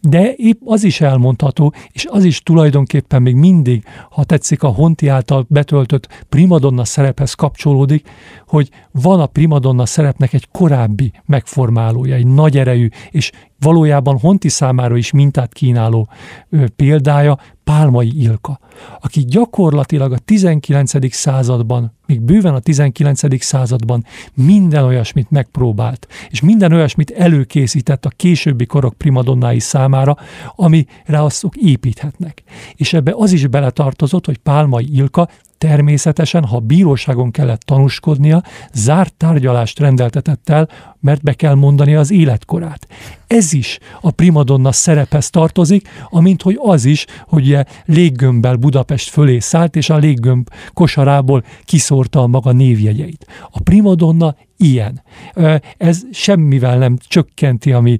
De 0.00 0.34
épp 0.36 0.60
az 0.64 0.84
is 0.84 1.00
elmondható, 1.00 1.74
és 1.92 2.06
az 2.10 2.24
is 2.24 2.42
tulajdonképpen 2.42 3.22
még 3.22 3.34
mindig, 3.34 3.84
ha 4.10 4.24
tetszik, 4.24 4.62
a 4.62 4.68
Honti 4.68 5.08
által 5.08 5.46
betöltött 5.48 6.24
primadonna 6.28 6.84
szerephez 6.84 7.34
kapcsolódik, 7.34 8.08
hogy 8.46 8.68
van 8.90 9.20
a 9.20 9.26
primadonna 9.26 9.86
szerepnek 9.86 10.32
egy 10.32 10.48
korábbi 10.50 11.12
megformálója, 11.26 12.14
egy 12.14 12.26
nagy 12.26 12.58
erejű 12.58 12.88
és 13.10 13.30
valójában 13.60 14.18
Honti 14.18 14.48
számára 14.48 14.96
is 14.96 15.10
mintát 15.10 15.52
kínáló 15.52 16.08
példája 16.76 17.38
Pálmai 17.64 18.20
Ilka, 18.20 18.60
aki 19.00 19.24
gyakorlatilag 19.24 20.12
a 20.12 20.18
19. 20.18 21.14
században, 21.14 21.92
még 22.06 22.20
bőven 22.20 22.54
a 22.54 22.58
19. 22.58 23.44
században 23.44 24.04
minden 24.34 24.84
olyasmit 24.84 25.30
megpróbált, 25.30 26.06
és 26.28 26.40
minden 26.40 26.72
olyasmit 26.72 27.10
előkészített 27.10 28.04
a 28.04 28.12
későbbi 28.16 28.66
korok 28.66 28.94
primadonnái 28.94 29.58
számára, 29.58 30.16
amire 30.56 31.22
azok 31.22 31.56
építhetnek. 31.56 32.42
És 32.74 32.92
ebbe 32.92 33.12
az 33.16 33.32
is 33.32 33.46
beletartozott, 33.46 34.26
hogy 34.26 34.38
Pálmai 34.38 34.96
Ilka 34.96 35.28
természetesen, 35.60 36.44
ha 36.44 36.58
bíróságon 36.58 37.30
kellett 37.30 37.60
tanúskodnia, 37.60 38.42
zárt 38.72 39.14
tárgyalást 39.14 39.78
rendeltetett 39.78 40.48
el, 40.48 40.68
mert 41.00 41.22
be 41.22 41.32
kell 41.32 41.54
mondani 41.54 41.94
az 41.94 42.10
életkorát. 42.10 42.86
Ez 43.26 43.52
is 43.52 43.78
a 44.00 44.10
primadonna 44.10 44.72
szerephez 44.72 45.30
tartozik, 45.30 45.88
amint 46.08 46.42
hogy 46.42 46.58
az 46.62 46.84
is, 46.84 47.06
hogy 47.26 47.42
ugye 47.42 47.64
léggömbbel 47.84 48.56
Budapest 48.56 49.10
fölé 49.10 49.38
szállt, 49.38 49.76
és 49.76 49.90
a 49.90 49.96
léggömb 49.96 50.48
kosarából 50.72 51.44
kiszórta 51.64 52.22
a 52.22 52.26
maga 52.26 52.52
névjegyeit. 52.52 53.26
A 53.50 53.60
primadonna 53.60 54.34
ilyen. 54.60 55.02
Ez 55.76 56.02
semmivel 56.12 56.78
nem 56.78 56.96
csökkenti 57.08 57.72
a 57.72 57.80
mi 57.80 57.98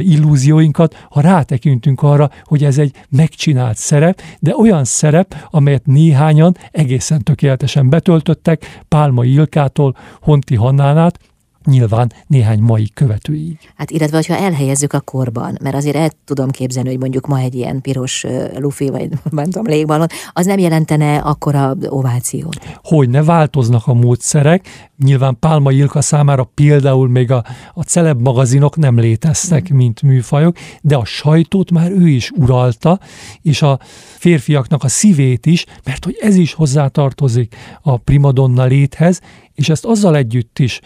illúzióinkat, 0.00 1.06
ha 1.10 1.20
rátekintünk 1.20 2.02
arra, 2.02 2.30
hogy 2.44 2.64
ez 2.64 2.78
egy 2.78 2.94
megcsinált 3.08 3.76
szerep, 3.76 4.22
de 4.38 4.56
olyan 4.56 4.84
szerep, 4.84 5.48
amelyet 5.50 5.86
néhányan 5.86 6.56
egészen 6.70 7.22
tökéletesen 7.22 7.88
betöltöttek, 7.88 8.80
Pálma 8.88 9.24
Ilkától, 9.24 9.96
Honti 10.20 10.54
Hannánát, 10.54 11.18
nyilván 11.64 12.12
néhány 12.26 12.58
mai 12.58 12.90
követőig. 12.94 13.58
Hát 13.76 13.90
illetve, 13.90 14.16
hogyha 14.16 14.36
elhelyezzük 14.36 14.92
a 14.92 15.00
korban, 15.00 15.58
mert 15.62 15.74
azért 15.74 15.96
el 15.96 16.10
tudom 16.24 16.50
képzelni, 16.50 16.88
hogy 16.88 16.98
mondjuk 16.98 17.26
ma 17.26 17.38
egy 17.38 17.54
ilyen 17.54 17.80
piros 17.80 18.26
lufi, 18.56 18.88
vagy 18.88 19.08
nem 19.30 19.44
tudom, 19.44 19.66
légballon, 19.66 20.06
az 20.32 20.46
nem 20.46 20.58
jelentene 20.58 21.18
akkora 21.18 21.74
ovációt. 21.88 22.58
Hogy 22.82 23.08
ne 23.08 23.22
változnak 23.22 23.86
a 23.86 23.94
módszerek, 23.94 24.89
nyilván 25.04 25.38
Pálma 25.38 25.72
Ilka 25.72 26.00
számára 26.00 26.44
például 26.54 27.08
még 27.08 27.30
a, 27.30 27.44
a 27.74 27.82
celeb 27.82 28.20
magazinok 28.20 28.76
nem 28.76 28.98
léteztek, 28.98 29.72
mm. 29.72 29.76
mint 29.76 30.02
műfajok, 30.02 30.56
de 30.82 30.96
a 30.96 31.04
sajtót 31.04 31.70
már 31.70 31.90
ő 31.90 32.08
is 32.08 32.30
uralta, 32.30 33.00
és 33.42 33.62
a 33.62 33.78
férfiaknak 34.18 34.84
a 34.84 34.88
szívét 34.88 35.46
is, 35.46 35.66
mert 35.84 36.04
hogy 36.04 36.16
ez 36.20 36.36
is 36.36 36.52
hozzátartozik 36.52 37.54
a 37.82 37.96
primadonna 37.96 38.64
léthez, 38.64 39.20
és 39.54 39.68
ezt 39.68 39.84
azzal 39.84 40.16
együtt 40.16 40.58
is 40.58 40.80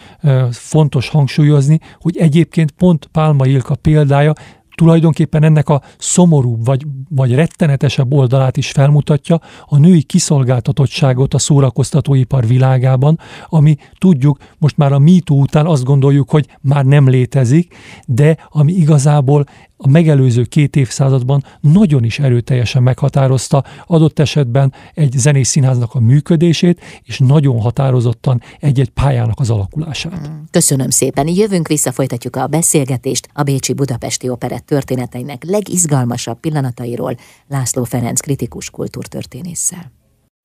fontos 0.51 1.09
hangsúlyozni, 1.09 1.79
hogy 1.99 2.17
egyébként 2.17 2.71
pont 2.71 3.09
Pálma 3.11 3.45
Ilka 3.45 3.75
példája 3.75 4.33
tulajdonképpen 4.75 5.43
ennek 5.43 5.69
a 5.69 5.81
szomorúbb 5.97 6.65
vagy, 6.65 6.85
vagy 7.09 7.33
rettenetesebb 7.35 8.13
oldalát 8.13 8.57
is 8.57 8.71
felmutatja 8.71 9.41
a 9.65 9.77
női 9.77 10.01
kiszolgáltatottságot 10.03 11.33
a 11.33 11.37
szórakoztatóipar 11.37 12.47
világában, 12.47 13.19
ami 13.47 13.77
tudjuk, 13.97 14.37
most 14.57 14.77
már 14.77 14.91
a 14.91 14.99
MeToo 14.99 15.37
után 15.37 15.65
azt 15.65 15.83
gondoljuk, 15.83 16.29
hogy 16.29 16.47
már 16.61 16.85
nem 16.85 17.09
létezik, 17.09 17.75
de 18.05 18.37
ami 18.49 18.73
igazából 18.73 19.45
a 19.77 19.87
megelőző 19.87 20.43
két 20.43 20.75
évszázadban 20.75 21.43
nagyon 21.61 22.03
is 22.03 22.19
erőteljesen 22.19 22.83
meghatározta 22.83 23.63
adott 23.85 24.19
esetben 24.19 24.73
egy 24.93 25.11
zenész 25.17 25.49
színháznak 25.49 25.95
a 25.95 25.99
működését, 25.99 26.81
és 27.03 27.19
nagyon 27.19 27.59
határozottan 27.59 28.41
egy-egy 28.59 28.89
pályának 28.89 29.39
az 29.39 29.49
alakulását. 29.49 30.29
Mm, 30.29 30.33
köszönöm 30.51 30.89
szépen. 30.89 31.27
Jövünk 31.27 31.67
vissza, 31.67 31.91
folytatjuk 31.91 32.35
a 32.35 32.47
beszélgetést 32.47 33.29
a 33.33 33.43
Bécsi 33.43 33.73
Budapesti 33.73 34.29
Operett 34.29 34.65
történeteinek 34.65 35.43
legizgalmasabb 35.43 36.39
pillanatairól 36.39 37.15
László 37.47 37.83
Ferenc 37.83 38.19
kritikus 38.19 38.69
kultúrtörténésszel. 38.69 39.91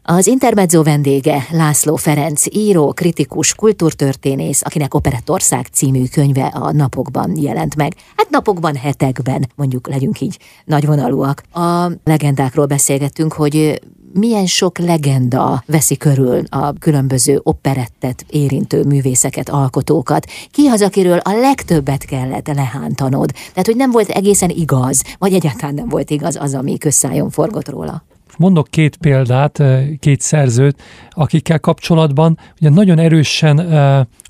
Az 0.02 0.26
Intermezzo 0.26 0.82
vendége 0.82 1.46
László 1.50 1.96
Ferenc, 1.96 2.44
író, 2.54 2.92
kritikus, 2.92 3.54
kultúrtörténész, 3.54 4.62
akinek 4.64 4.94
Operettország 4.94 5.66
című 5.72 6.04
könyve 6.12 6.44
a 6.44 6.72
napokban 6.72 7.36
jelent 7.36 7.76
meg. 7.76 7.94
Hát 8.16 8.30
napokban, 8.30 8.76
hetekben, 8.76 9.50
mondjuk 9.54 9.88
legyünk 9.88 10.20
így 10.20 10.38
nagyvonalúak. 10.64 11.42
A 11.52 11.90
legendákról 12.04 12.66
beszélgettünk, 12.66 13.32
hogy 13.32 13.80
milyen 14.12 14.46
sok 14.46 14.78
legenda 14.78 15.62
veszi 15.66 15.96
körül 15.96 16.42
a 16.48 16.72
különböző 16.72 17.40
operettet 17.42 18.24
érintő 18.30 18.84
művészeket, 18.84 19.48
alkotókat. 19.48 20.26
Ki 20.50 20.66
az, 20.66 20.82
akiről 20.82 21.18
a 21.18 21.32
legtöbbet 21.32 22.04
kellett 22.04 22.46
lehántanod? 22.46 23.32
Tehát, 23.32 23.66
hogy 23.66 23.76
nem 23.76 23.90
volt 23.90 24.08
egészen 24.08 24.50
igaz, 24.50 25.02
vagy 25.18 25.32
egyáltalán 25.32 25.74
nem 25.74 25.88
volt 25.88 26.10
igaz 26.10 26.36
az, 26.36 26.54
ami 26.54 26.78
közszájon 26.78 27.30
forgott 27.30 27.68
róla? 27.68 28.04
Mondok 28.40 28.68
két 28.68 28.96
példát, 28.96 29.62
két 29.98 30.20
szerzőt, 30.20 30.82
akikkel 31.10 31.58
kapcsolatban 31.58 32.38
ugye 32.60 32.68
nagyon 32.68 32.98
erősen 32.98 33.58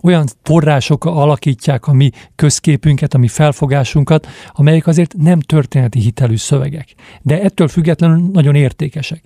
olyan 0.02 0.26
források 0.42 1.04
alakítják 1.04 1.86
a 1.86 1.92
mi 1.92 2.10
közképünket, 2.36 3.14
a 3.14 3.18
mi 3.18 3.28
felfogásunkat, 3.28 4.26
amelyek 4.52 4.86
azért 4.86 5.14
nem 5.16 5.40
történeti 5.40 6.00
hitelű 6.00 6.36
szövegek, 6.36 6.94
de 7.22 7.42
ettől 7.42 7.68
függetlenül 7.68 8.30
nagyon 8.32 8.54
értékesek. 8.54 9.22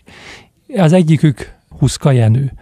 Az 0.76 0.93
egyikük 0.93 1.55
Huszka 1.79 2.11
Jenő 2.11 2.53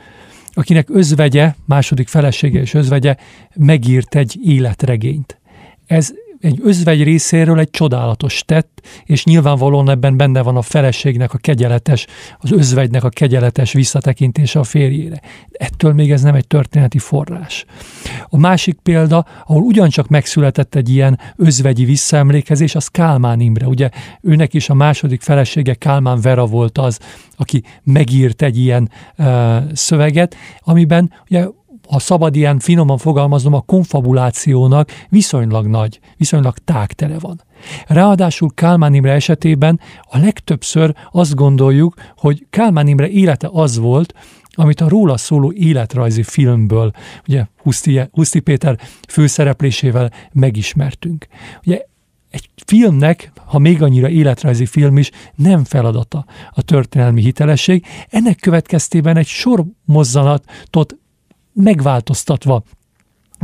akinek 0.55 0.89
özvegye, 0.91 1.55
második 1.67 2.09
felesége 2.09 2.61
és 2.61 2.75
özvegye 2.75 3.17
megírt 3.55 4.15
egy 4.15 4.39
életregényt. 4.45 5.41
Ez 5.87 6.13
egy 6.43 6.61
özvegy 6.63 7.03
részéről 7.03 7.59
egy 7.59 7.71
csodálatos 7.71 8.43
tett, 8.47 8.81
és 9.05 9.25
nyilvánvalóan 9.25 9.91
ebben 9.91 10.17
benne 10.17 10.43
van 10.43 10.57
a 10.57 10.63
feleségnek 10.63 11.35
a 11.35 11.39
kegyeletes, 11.39 12.07
az 12.39 12.53
özvegynek 12.53 13.05
a 13.05 13.09
kegyeletes 13.09 13.73
visszatekintése 13.73 14.59
a 14.59 14.65
férjére. 14.65 15.21
Ettől 15.53 15.93
még 15.93 16.13
ez 16.13 16.23
nem 16.23 16.35
egy 16.35 16.47
történeti 16.47 16.99
forrás. 16.99 17.65
A 18.29 18.39
másik 18.39 18.79
példa, 18.83 19.27
ahol 19.47 19.63
ugyancsak 19.63 20.09
megszületett 20.09 20.75
egy 20.75 20.89
ilyen 20.89 21.19
özvegyi 21.37 21.85
visszaemlékezés, 21.85 22.75
az 22.75 22.87
Kálmán 22.87 23.41
Imre. 23.41 23.67
Ugye 23.67 23.89
őnek 24.21 24.55
is 24.55 24.69
a 24.69 24.75
második 24.75 25.21
felesége 25.21 25.75
Kálmán 25.75 26.21
Vera 26.21 26.47
volt 26.47 26.79
az, 26.79 26.99
aki 27.37 27.63
megírt 27.83 28.43
egy 28.43 28.59
ilyen 28.59 28.91
uh, 29.19 29.57
szöveget, 29.73 30.37
amiben 30.61 31.13
ugye 31.29 31.47
ha 31.93 31.99
szabad 31.99 32.37
ilyen 32.37 32.59
finoman 32.59 32.99
fogalmaznom, 32.99 33.53
a 33.55 33.61
konfabulációnak 33.61 34.91
viszonylag 35.09 35.67
nagy, 35.67 36.01
viszonylag 36.17 36.59
tágtere 36.59 37.19
van. 37.19 37.41
Ráadásul 37.87 38.51
Kálmán 38.55 38.95
Imre 38.95 39.13
esetében 39.13 39.81
a 40.01 40.19
legtöbbször 40.19 40.95
azt 41.11 41.35
gondoljuk, 41.35 41.95
hogy 42.17 42.47
Kálmán 42.51 42.87
Imre 42.87 43.09
élete 43.09 43.49
az 43.53 43.79
volt, 43.79 44.15
amit 44.51 44.81
a 44.81 44.89
róla 44.89 45.17
szóló 45.17 45.53
életrajzi 45.53 46.23
filmből, 46.23 46.93
ugye 47.29 47.47
Huszti, 47.63 48.01
Huszti 48.13 48.41
Péter 48.41 48.79
főszereplésével 49.09 50.13
megismertünk. 50.33 51.27
Ugye 51.65 51.81
egy 52.31 52.49
filmnek, 52.67 53.33
ha 53.45 53.59
még 53.59 53.83
annyira 53.83 54.09
életrajzi 54.09 54.67
film 54.67 54.99
is, 54.99 55.11
nem 55.35 55.65
feladata 55.65 56.25
a 56.51 56.63
történelmi 56.63 57.23
hitelesség. 57.23 57.85
Ennek 58.09 58.37
következtében 58.41 59.17
egy 59.17 59.27
sor 59.27 59.65
mozzanatot 59.85 60.97
megváltoztatva 61.53 62.63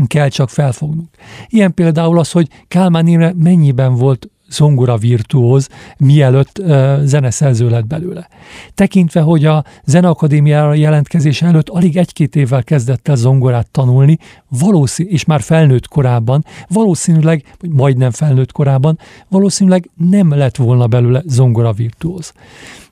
kell 0.07 0.29
csak 0.29 0.51
felfognunk. 0.51 1.09
Ilyen 1.49 1.75
például 1.75 2.19
az, 2.19 2.31
hogy 2.31 2.49
Kálmán 2.69 3.07
Imre 3.07 3.33
mennyiben 3.37 3.95
volt 3.95 4.29
zongora 4.51 4.97
virtuóz, 4.97 5.69
mielőtt 5.99 6.59
uh, 6.59 7.01
zeneszerző 7.03 7.69
lett 7.69 7.87
belőle. 7.87 8.29
Tekintve, 8.75 9.21
hogy 9.21 9.45
a 9.45 9.65
Zeneakadémiára 9.85 10.75
jelentkezés 10.75 11.43
előtt 11.43 11.69
alig 11.69 11.97
egy-két 11.97 12.37
évvel 12.37 12.65
kezdett 12.65 13.09
el 13.09 13.17
zongorát 13.17 13.71
tanulni, 13.71 14.19
valószínű, 14.49 15.11
és 15.11 15.25
már 15.25 15.41
felnőtt 15.41 15.89
korában, 15.89 16.45
valószínűleg, 16.69 17.55
vagy 17.61 17.71
majdnem 17.71 18.11
felnőtt 18.11 18.53
korában, 18.53 18.99
valószínűleg 19.29 19.91
nem 19.97 20.35
lett 20.35 20.57
volna 20.57 20.87
belőle 20.87 21.23
zongora 21.27 21.73
virtuóz. 21.73 22.33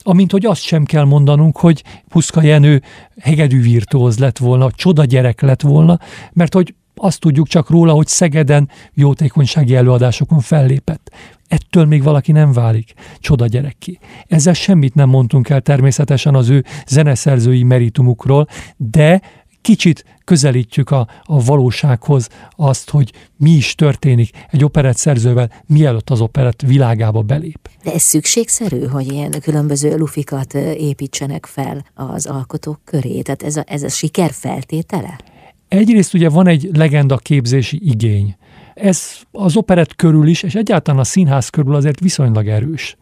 Amint 0.09 0.33
hogy 0.33 0.47
azt 0.47 0.63
sem 0.63 0.85
kell 0.85 1.05
mondanunk, 1.05 1.57
hogy 1.57 1.85
Puszka 2.09 2.43
Jenő 2.43 2.83
hegedű 3.21 3.61
virtuóz 3.61 4.19
lett 4.19 4.39
volna, 4.39 4.71
csoda 4.71 5.05
gyerek 5.05 5.41
lett 5.41 5.61
volna, 5.61 5.99
mert 6.33 6.55
hogy 6.55 6.75
azt 6.95 7.21
tudjuk 7.21 7.49
csak 7.49 7.71
róla, 7.71 7.93
hogy 7.93 8.07
Szegeden 8.07 8.71
jótékonysági 8.95 9.75
előadásokon 9.75 10.41
fellépett. 10.41 11.11
Ettől 11.49 11.85
még 11.85 12.03
valaki 12.03 12.33
nem 12.33 12.53
válik 12.53 12.93
csoda 13.19 13.47
gyerekki. 13.47 13.99
Ezzel 14.27 14.55
semmit 14.55 14.95
nem 14.95 15.09
mondtunk 15.09 15.49
el 15.49 15.61
természetesen 15.61 16.35
az 16.35 16.49
ő 16.49 16.65
zeneszerzői 16.87 17.63
meritumukról, 17.63 18.47
de 18.77 19.21
kicsit 19.67 20.05
közelítjük 20.25 20.91
a, 20.91 21.09
a 21.23 21.45
valósághoz 21.45 22.29
azt, 22.57 22.91
hogy 22.91 23.13
mi 23.37 23.51
is 23.51 23.75
történik 23.75 24.31
egy 24.51 24.65
operett 24.65 24.97
szerzővel, 24.97 25.51
mielőtt 25.67 26.11
az 26.11 26.21
operett 26.21 26.63
világába 26.63 27.23
belép. 27.23 27.69
De 27.83 27.93
ez 27.93 28.03
szükségszerű, 28.03 28.85
hogy 28.85 29.13
ilyen 29.13 29.31
különböző 29.43 29.97
lufikat 29.97 30.55
építsenek 30.55 31.47
fel 31.47 31.85
az 31.95 32.27
alkotók 32.27 32.81
köré? 32.85 33.23
Tehát 33.23 33.43
ez 33.43 33.57
a, 33.57 33.65
ez 33.67 33.83
a 33.83 33.89
siker 33.89 34.31
feltétele? 34.33 35.21
Egyrészt 35.69 36.15
ugye 36.15 36.29
van 36.29 36.47
egy 36.47 36.71
legenda 36.73 37.17
képzési 37.17 37.81
igény. 37.83 38.37
Ez 38.75 39.03
az 39.31 39.57
operett 39.57 39.97
körül 39.97 40.27
is, 40.27 40.43
és 40.43 40.55
egyáltalán 40.55 41.01
a 41.01 41.05
színház 41.05 41.49
körül 41.49 41.75
azért 41.75 42.01
viszonylag 42.01 42.49
erős. 42.49 42.97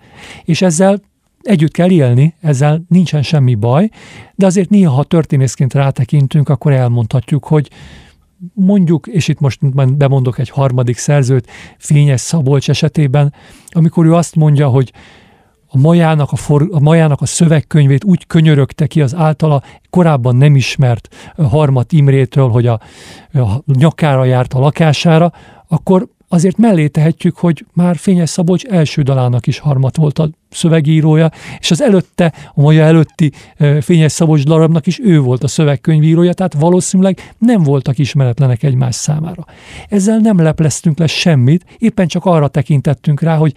És 0.44 0.62
ezzel 0.62 1.00
együtt 1.44 1.72
kell 1.72 1.90
élni, 1.90 2.34
ezzel 2.40 2.84
nincsen 2.88 3.22
semmi 3.22 3.54
baj, 3.54 3.88
de 4.34 4.46
azért 4.46 4.70
néha, 4.70 4.94
ha 4.94 5.04
történészként 5.04 5.74
rátekintünk, 5.74 6.48
akkor 6.48 6.72
elmondhatjuk, 6.72 7.44
hogy 7.44 7.70
mondjuk, 8.54 9.06
és 9.06 9.28
itt 9.28 9.40
most 9.40 9.74
bemondok 9.96 10.38
egy 10.38 10.48
harmadik 10.48 10.96
szerzőt, 10.96 11.50
Fényes 11.78 12.20
Szabolcs 12.20 12.68
esetében, 12.68 13.34
amikor 13.68 14.06
ő 14.06 14.14
azt 14.14 14.36
mondja, 14.36 14.68
hogy 14.68 14.92
a 15.74 15.78
majának 15.78 16.32
a, 16.32 16.36
for, 16.36 16.68
a 16.70 16.80
majának 16.80 17.20
a 17.20 17.26
szövegkönyvét 17.26 18.04
úgy 18.04 18.26
könyörögte 18.26 18.86
ki 18.86 19.00
az 19.00 19.14
általa 19.14 19.62
korábban 19.90 20.36
nem 20.36 20.56
ismert 20.56 21.32
Harmat 21.36 21.92
Imrétől, 21.92 22.48
hogy 22.48 22.66
a, 22.66 22.80
a 23.32 23.62
nyakára 23.66 24.24
járt 24.24 24.54
a 24.54 24.58
lakására, 24.58 25.32
akkor 25.68 26.08
azért 26.34 26.56
mellé 26.56 26.86
tehetjük, 26.86 27.36
hogy 27.36 27.66
már 27.72 27.96
Fényes 27.96 28.30
Szabolcs 28.30 28.64
első 28.64 29.02
dalának 29.02 29.46
is 29.46 29.58
harmat 29.58 29.96
volt 29.96 30.18
a 30.18 30.30
szövegírója, 30.50 31.30
és 31.58 31.70
az 31.70 31.82
előtte, 31.82 32.32
a 32.54 32.60
Maja 32.60 32.84
előtti 32.84 33.32
Fényes 33.80 34.12
Szabolcs 34.12 34.44
darabnak 34.44 34.86
is 34.86 35.00
ő 35.00 35.20
volt 35.20 35.42
a 35.44 35.48
szövegkönyvírója, 35.48 36.32
tehát 36.32 36.54
valószínűleg 36.54 37.34
nem 37.38 37.62
voltak 37.62 37.98
ismeretlenek 37.98 38.62
egymás 38.62 38.94
számára. 38.94 39.44
Ezzel 39.88 40.18
nem 40.18 40.38
lepleztünk 40.38 40.98
le 40.98 41.06
semmit, 41.06 41.64
éppen 41.78 42.06
csak 42.06 42.24
arra 42.24 42.48
tekintettünk 42.48 43.20
rá, 43.20 43.36
hogy 43.36 43.54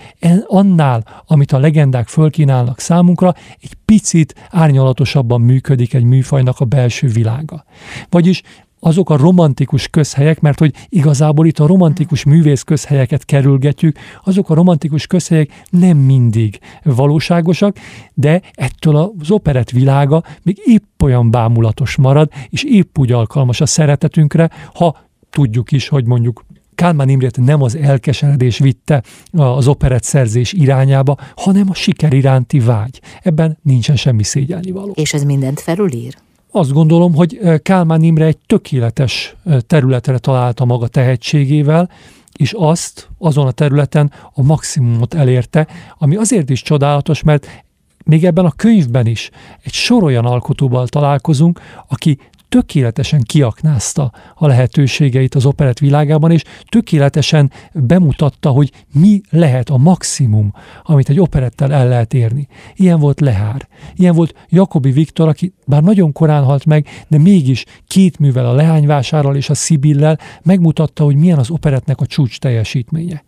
annál, 0.48 1.24
amit 1.26 1.52
a 1.52 1.60
legendák 1.60 2.08
fölkínálnak 2.08 2.80
számunkra, 2.80 3.34
egy 3.62 3.74
picit 3.86 4.36
árnyalatosabban 4.50 5.42
működik 5.42 5.94
egy 5.94 6.04
műfajnak 6.04 6.60
a 6.60 6.66
belső 6.66 7.08
világa. 7.08 7.66
Vagyis 8.10 8.42
azok 8.80 9.10
a 9.10 9.18
romantikus 9.18 9.88
közhelyek, 9.88 10.40
mert 10.40 10.60
hogy 10.60 10.74
igazából 10.90 11.46
itt 11.46 11.60
a 11.60 11.68
romantikus 11.68 12.24
művész 12.24 12.62
közhelyeket 12.62 13.26
kerülgetjük, 13.26 13.98
azok 14.24 14.50
a 14.50 14.54
romantikus 14.54 15.08
közhelyek 15.08 15.64
nem 15.70 15.98
mindig 15.98 16.60
valóságosak, 16.84 17.78
de 18.14 18.42
ettől 18.54 18.96
az 18.96 19.32
operett 19.32 19.70
világa 19.70 20.24
még 20.44 20.62
épp 20.66 21.02
olyan 21.02 21.32
bámulatos 21.32 21.96
marad, 21.96 22.30
és 22.50 22.64
épp 22.64 22.98
úgy 22.98 23.12
alkalmas 23.12 23.62
a 23.62 23.66
szeretetünkre, 23.66 24.50
ha 24.74 24.98
tudjuk 25.30 25.72
is, 25.72 25.88
hogy 25.88 26.06
mondjuk 26.06 26.46
Kálmán 26.76 27.10
Imrét 27.10 27.38
nem 27.38 27.62
az 27.62 27.76
elkeseredés 27.76 28.58
vitte 28.58 29.04
az 29.32 29.68
operett 29.68 30.04
szerzés 30.04 30.54
irányába, 30.54 31.18
hanem 31.36 31.70
a 31.70 31.74
siker 31.74 32.14
iránti 32.14 32.60
vágy. 32.60 33.02
Ebben 33.22 33.58
nincsen 33.62 33.96
semmi 33.96 34.24
szégyelnivaló. 34.24 34.92
És 34.96 35.14
ez 35.14 35.24
mindent 35.24 35.60
felülír? 35.60 36.16
Azt 36.58 36.74
gondolom, 36.74 37.16
hogy 37.16 37.40
Kálmán 37.62 38.04
Imre 38.04 38.26
egy 38.26 38.38
tökéletes 38.46 39.36
területre 39.68 40.18
találta 40.18 40.66
maga 40.66 40.88
tehetségével, 40.88 41.90
és 42.38 42.54
azt 42.58 43.10
azon 43.18 43.48
a 43.48 43.52
területen 43.52 44.12
a 44.34 44.44
maximumot 44.44 45.14
elérte, 45.14 45.68
ami 45.98 46.16
azért 46.16 46.50
is 46.50 46.62
csodálatos, 46.62 47.24
mert 47.24 47.48
még 48.06 48.26
ebben 48.26 48.46
a 48.46 48.52
könyvben 48.52 49.06
is 49.06 49.30
egy 49.64 49.74
sor 49.74 50.04
olyan 50.04 50.26
alkotóval 50.26 50.88
találkozunk, 50.88 51.60
aki 51.88 52.18
tökéletesen 52.50 53.22
kiaknázta 53.22 54.12
a 54.36 54.48
lehetőségeit 54.48 55.36
az 55.36 55.46
operett 55.46 55.80
világában, 55.80 56.32
és 56.32 56.44
tökéletesen 56.70 57.52
bemutatta, 57.74 58.50
hogy 58.50 58.72
mi 58.94 59.22
lehet 59.30 59.70
a 59.70 59.78
maximum, 59.78 60.54
amit 60.84 61.10
egy 61.10 61.20
operettel 61.20 61.74
el 61.74 61.88
lehet 61.88 62.14
érni. 62.14 62.48
Ilyen 62.76 63.00
volt 63.00 63.20
Lehár. 63.20 63.68
Ilyen 63.96 64.16
volt 64.16 64.34
Jakobi 64.50 64.92
Viktor, 64.92 65.28
aki 65.28 65.54
bár 65.66 65.84
nagyon 65.84 66.12
korán 66.12 66.44
halt 66.44 66.66
meg, 66.66 66.88
de 67.08 67.18
mégis 67.18 67.66
két 67.88 68.20
művel 68.20 68.46
a 68.46 68.54
Leányvásárral 68.54 69.36
és 69.36 69.50
a 69.50 69.54
Szibillel 69.54 70.20
megmutatta, 70.44 71.04
hogy 71.04 71.16
milyen 71.16 71.38
az 71.38 71.50
operetnek 71.50 72.02
a 72.02 72.06
csúcs 72.06 72.40
teljesítménye. 72.40 73.24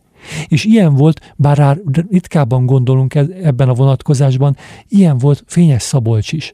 És 0.48 0.66
ilyen 0.66 0.94
volt, 0.94 1.34
bár 1.36 1.58
rá 1.58 1.78
ritkábban 2.10 2.66
gondolunk 2.66 3.16
e- 3.16 3.28
ebben 3.44 3.70
a 3.70 3.74
vonatkozásban, 3.74 4.58
ilyen 4.88 5.18
volt 5.18 5.44
Fényes 5.48 5.82
Szabolcs 5.82 6.32
is 6.32 6.54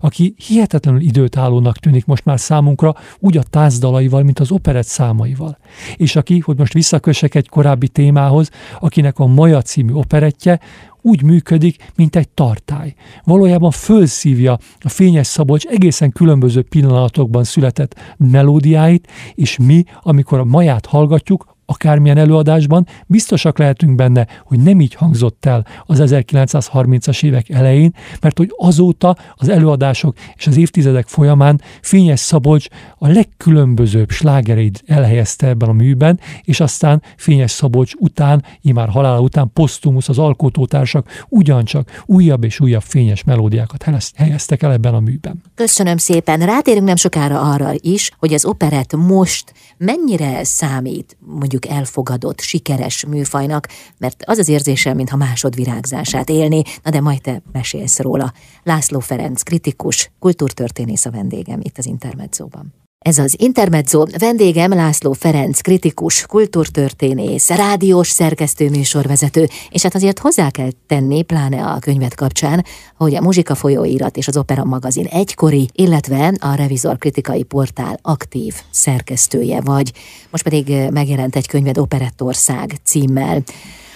aki 0.00 0.34
hihetetlenül 0.46 1.00
időtállónak 1.00 1.78
tűnik 1.78 2.06
most 2.06 2.24
már 2.24 2.40
számunkra, 2.40 2.94
úgy 3.18 3.36
a 3.36 3.42
tánzdalaival, 3.42 4.22
mint 4.22 4.38
az 4.38 4.50
operett 4.50 4.86
számaival. 4.86 5.58
És 5.96 6.16
aki, 6.16 6.38
hogy 6.38 6.58
most 6.58 6.72
visszakösek 6.72 7.34
egy 7.34 7.48
korábbi 7.48 7.88
témához, 7.88 8.50
akinek 8.80 9.18
a 9.18 9.26
Maja 9.26 9.62
című 9.62 9.92
operettje 9.92 10.60
úgy 11.06 11.22
működik, 11.22 11.92
mint 11.96 12.16
egy 12.16 12.28
tartály. 12.28 12.94
Valójában 13.24 13.70
fölszívja 13.70 14.58
a 14.80 14.88
Fényes 14.88 15.26
Szabolcs 15.26 15.64
egészen 15.64 16.12
különböző 16.12 16.62
pillanatokban 16.62 17.44
született 17.44 18.14
melódiáit, 18.16 19.08
és 19.34 19.56
mi, 19.58 19.84
amikor 20.02 20.38
a 20.38 20.44
maját 20.44 20.86
hallgatjuk, 20.86 21.55
akármilyen 21.66 22.18
előadásban, 22.18 22.86
biztosak 23.06 23.58
lehetünk 23.58 23.94
benne, 23.94 24.26
hogy 24.44 24.58
nem 24.58 24.80
így 24.80 24.94
hangzott 24.94 25.44
el 25.44 25.66
az 25.86 26.02
1930-as 26.02 27.24
évek 27.24 27.48
elején, 27.48 27.94
mert 28.20 28.38
hogy 28.38 28.54
azóta 28.56 29.16
az 29.34 29.48
előadások 29.48 30.16
és 30.36 30.46
az 30.46 30.56
évtizedek 30.56 31.06
folyamán 31.08 31.60
Fényes 31.80 32.20
Szabolcs 32.20 32.66
a 32.98 33.08
legkülönbözőbb 33.08 34.10
slágereit 34.10 34.82
elhelyezte 34.86 35.46
ebben 35.46 35.68
a 35.68 35.72
műben, 35.72 36.20
és 36.42 36.60
aztán 36.60 37.02
Fényes 37.16 37.50
Szabolcs 37.50 37.92
után, 37.94 38.44
imár 38.60 38.88
halála 38.88 39.20
után 39.20 39.50
posztumusz 39.52 40.08
az 40.08 40.18
alkotótársak 40.18 41.24
ugyancsak 41.28 42.02
újabb 42.06 42.44
és 42.44 42.60
újabb 42.60 42.82
fényes 42.82 43.24
melódiákat 43.24 43.84
helyeztek 44.16 44.62
el 44.62 44.72
ebben 44.72 44.94
a 44.94 45.00
műben. 45.00 45.42
Köszönöm 45.54 45.96
szépen. 45.96 46.40
Rátérünk 46.40 46.86
nem 46.86 46.96
sokára 46.96 47.40
arra 47.40 47.72
is, 47.76 48.10
hogy 48.18 48.32
az 48.32 48.44
operett 48.44 48.96
most 48.96 49.52
mennyire 49.76 50.44
számít 50.44 51.16
mondjuk 51.20 51.55
mondjuk 51.56 51.78
elfogadott, 51.78 52.40
sikeres 52.40 53.04
műfajnak, 53.06 53.68
mert 53.98 54.22
az 54.26 54.38
az 54.38 54.48
érzésem, 54.48 54.96
mintha 54.96 55.16
másodvirágzását 55.16 56.28
élni, 56.28 56.62
na 56.82 56.90
de 56.90 57.00
majd 57.00 57.20
te 57.20 57.42
mesélsz 57.52 57.98
róla. 57.98 58.32
László 58.62 59.00
Ferenc, 59.00 59.42
kritikus, 59.42 60.10
kultúrtörténész 60.18 61.06
a 61.06 61.10
vendégem 61.10 61.60
itt 61.62 61.78
az 61.78 61.86
Intermedzóban. 61.86 62.85
Ez 63.06 63.18
az 63.18 63.34
Intermezzo 63.38 64.04
vendégem 64.18 64.70
László 64.70 65.12
Ferenc, 65.12 65.60
kritikus, 65.60 66.26
kultúrtörténész, 66.26 67.48
rádiós 67.48 68.08
szerkesztő 68.08 68.70
műsorvezető, 68.70 69.48
és 69.70 69.82
hát 69.82 69.94
azért 69.94 70.18
hozzá 70.18 70.50
kell 70.50 70.70
tenni, 70.86 71.22
pláne 71.22 71.64
a 71.64 71.78
könyvet 71.78 72.14
kapcsán, 72.14 72.64
hogy 72.96 73.14
a 73.14 73.20
Muzsika 73.20 73.54
folyóirat 73.54 74.16
és 74.16 74.28
az 74.28 74.36
Opera 74.36 74.64
magazin 74.64 75.06
egykori, 75.06 75.68
illetve 75.72 76.32
a 76.38 76.54
Revizor 76.54 76.98
kritikai 76.98 77.42
portál 77.42 77.98
aktív 78.02 78.54
szerkesztője 78.70 79.60
vagy. 79.60 79.92
Most 80.30 80.44
pedig 80.44 80.90
megjelent 80.90 81.36
egy 81.36 81.46
könyved 81.46 81.78
Operettország 81.78 82.74
címmel. 82.84 83.42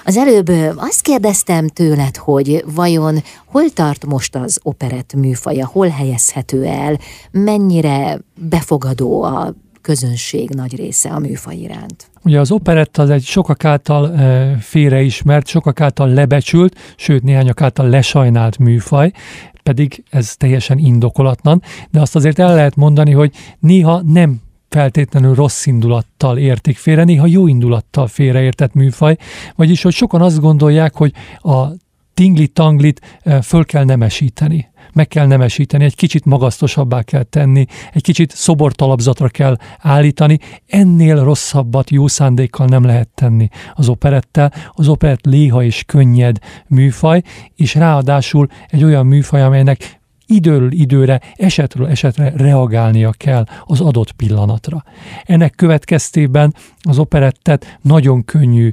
Az 0.05 0.17
előbb 0.17 0.49
azt 0.77 1.03
kérdeztem 1.03 1.69
tőled, 1.69 2.17
hogy 2.17 2.65
vajon 2.75 3.19
hol 3.47 3.71
tart 3.71 4.07
most 4.07 4.37
az 4.37 4.59
operett 4.63 5.15
műfaja, 5.15 5.67
hol 5.67 5.89
helyezhető 5.89 6.65
el, 6.65 6.99
mennyire 7.31 8.21
befogadó 8.49 9.23
a 9.23 9.55
közönség 9.81 10.51
nagy 10.51 10.77
része 10.77 11.09
a 11.09 11.19
műfaj 11.19 11.57
iránt. 11.57 12.11
Ugye 12.23 12.41
az 12.41 12.51
operett 12.51 12.97
az 12.97 13.11
egy 13.11 13.25
sokak 13.25 13.65
által 13.65 14.17
félreismert, 14.61 15.47
sokak 15.47 15.81
által 15.81 16.09
lebecsült, 16.09 16.79
sőt 16.97 17.23
néhányak 17.23 17.61
által 17.61 17.89
lesajnált 17.89 18.59
műfaj, 18.59 19.13
pedig 19.63 20.05
ez 20.11 20.37
teljesen 20.37 20.79
indokolatlan, 20.79 21.63
de 21.91 22.01
azt 22.01 22.17
azért 22.17 22.39
el 22.39 22.55
lehet 22.55 22.77
mondani, 22.77 23.13
hogy 23.13 23.33
néha 23.59 24.03
nem 24.03 24.41
feltétlenül 24.71 25.35
rossz 25.35 25.67
indulattal 25.67 26.39
értik 26.39 26.77
félre, 26.77 27.05
néha 27.05 27.27
jó 27.27 27.47
indulattal 27.47 28.07
félreértett 28.07 28.75
műfaj, 28.75 29.17
vagyis 29.57 29.83
hogy 29.83 29.93
sokan 29.93 30.23
azt 30.23 30.41
gondolják, 30.41 30.95
hogy 30.95 31.13
a 31.39 31.67
tinglit-tanglit 32.15 33.21
föl 33.43 33.65
kell 33.65 33.85
nemesíteni 33.85 34.71
meg 34.93 35.09
kell 35.09 35.27
nemesíteni, 35.27 35.85
egy 35.85 35.97
kicsit 35.97 36.25
magasztosabbá 36.25 37.03
kell 37.03 37.23
tenni, 37.23 37.67
egy 37.93 38.03
kicsit 38.03 38.37
szobortalapzatra 38.37 39.29
kell 39.29 39.57
állítani, 39.79 40.39
ennél 40.67 41.25
rosszabbat 41.25 41.91
jó 41.91 42.07
szándékkal 42.07 42.67
nem 42.67 42.85
lehet 42.85 43.09
tenni 43.09 43.49
az 43.75 43.89
operettel. 43.89 44.53
Az 44.73 44.89
operett 44.89 45.25
léha 45.25 45.63
és 45.63 45.83
könnyed 45.87 46.39
műfaj, 46.67 47.23
és 47.55 47.75
ráadásul 47.75 48.49
egy 48.69 48.85
olyan 48.85 49.07
műfaj, 49.07 49.43
amelynek 49.43 50.00
időről 50.31 50.73
időre, 50.73 51.21
esetről 51.35 51.89
esetre 51.89 52.33
reagálnia 52.37 53.11
kell 53.17 53.45
az 53.65 53.81
adott 53.81 54.13
pillanatra. 54.13 54.85
Ennek 55.25 55.55
következtében 55.55 56.55
az 56.81 56.99
operettet 56.99 57.79
nagyon 57.83 58.25
könnyű 58.25 58.73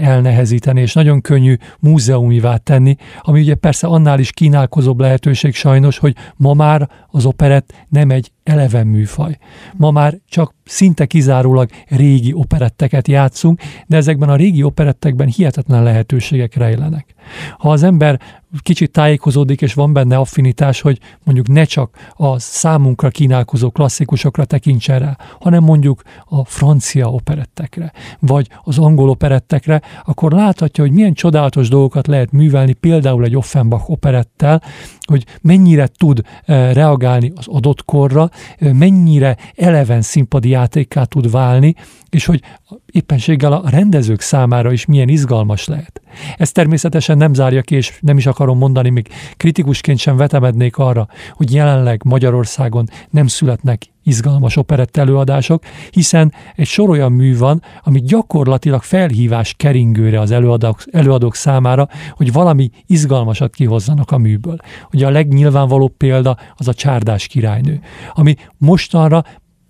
elnehezíteni, 0.00 0.80
és 0.80 0.92
nagyon 0.92 1.20
könnyű 1.20 1.56
múzeumivá 1.80 2.56
tenni, 2.56 2.96
ami 3.20 3.40
ugye 3.40 3.54
persze 3.54 3.86
annál 3.86 4.18
is 4.18 4.32
kínálkozóbb 4.32 5.00
lehetőség 5.00 5.54
sajnos, 5.54 5.98
hogy 5.98 6.14
ma 6.36 6.54
már 6.54 6.88
az 7.10 7.26
operett 7.26 7.72
nem 7.88 8.10
egy 8.10 8.32
eleven 8.44 8.86
műfaj. 8.86 9.38
Ma 9.76 9.90
már 9.90 10.18
csak 10.28 10.54
szinte 10.66 11.06
kizárólag 11.06 11.70
régi 11.88 12.32
operetteket 12.32 13.08
játszunk, 13.08 13.60
de 13.86 13.96
ezekben 13.96 14.28
a 14.28 14.36
régi 14.36 14.62
operettekben 14.62 15.26
hihetetlen 15.26 15.82
lehetőségek 15.82 16.54
rejlenek. 16.54 17.14
Ha 17.58 17.70
az 17.70 17.82
ember 17.82 18.20
kicsit 18.62 18.90
tájékozódik, 18.90 19.62
és 19.62 19.74
van 19.74 19.92
benne 19.92 20.16
affinitás, 20.16 20.80
hogy 20.80 20.98
mondjuk 21.24 21.48
ne 21.48 21.64
csak 21.64 21.96
a 22.14 22.38
számunkra 22.38 23.08
kínálkozó 23.08 23.70
klasszikusokra 23.70 24.44
tekintsen 24.44 24.98
rá, 24.98 25.16
hanem 25.40 25.62
mondjuk 25.62 26.02
a 26.24 26.44
francia 26.44 27.10
operettekre, 27.10 27.92
vagy 28.20 28.48
az 28.62 28.78
angol 28.78 29.08
operettekre, 29.08 29.82
akkor 30.04 30.32
láthatja, 30.32 30.84
hogy 30.84 30.92
milyen 30.92 31.14
csodálatos 31.14 31.68
dolgokat 31.68 32.06
lehet 32.06 32.32
művelni 32.32 32.72
például 32.72 33.24
egy 33.24 33.36
Offenbach 33.36 33.90
operettel, 33.90 34.62
hogy 35.06 35.24
mennyire 35.40 35.88
tud 35.96 36.22
eh, 36.44 36.72
reagálni 36.72 37.32
az 37.34 37.46
adott 37.48 37.84
korra, 37.84 38.30
eh, 38.58 38.72
mennyire 38.72 39.36
eleven 39.56 40.02
színpadi 40.02 40.48
játékká 40.48 41.04
tud 41.04 41.30
válni, 41.30 41.74
és 42.10 42.26
hogy 42.26 42.40
éppenséggel 42.86 43.52
a 43.52 43.68
rendezők 43.68 44.20
számára 44.20 44.72
is 44.72 44.86
milyen 44.86 45.08
izgalmas 45.08 45.66
lehet. 45.66 46.00
Ez 46.36 46.52
természetesen 46.52 47.16
nem 47.16 47.34
zárja 47.34 47.62
ki, 47.62 47.74
és 47.74 47.98
nem 48.00 48.16
is 48.16 48.26
akarom 48.26 48.58
mondani, 48.58 48.90
még 48.90 49.08
kritikusként 49.36 49.98
sem 49.98 50.16
vetemednék 50.16 50.76
arra, 50.76 51.08
hogy 51.32 51.52
jelenleg 51.52 52.00
Magyarországon 52.04 52.88
nem 53.10 53.26
születnek 53.26 53.82
izgalmas 54.06 54.56
operett 54.56 54.96
előadások, 54.96 55.62
hiszen 55.90 56.32
egy 56.56 56.66
sor 56.66 56.90
olyan 56.90 57.12
mű 57.12 57.38
van, 57.38 57.62
ami 57.82 58.00
gyakorlatilag 58.00 58.82
felhívás 58.82 59.54
keringőre 59.56 60.20
az 60.20 60.30
előadók, 60.30 60.82
előadók 60.90 61.34
számára, 61.34 61.88
hogy 62.10 62.32
valami 62.32 62.70
izgalmasat 62.86 63.54
kihozzanak 63.54 64.10
a 64.10 64.18
műből. 64.18 64.56
Ugye 64.92 65.06
a 65.06 65.10
legnyilvánvalóbb 65.10 65.96
példa 65.96 66.36
az 66.56 66.68
a 66.68 66.74
csárdás 66.74 67.26
királynő, 67.26 67.80
ami 68.14 68.34
mostanra 68.58 69.24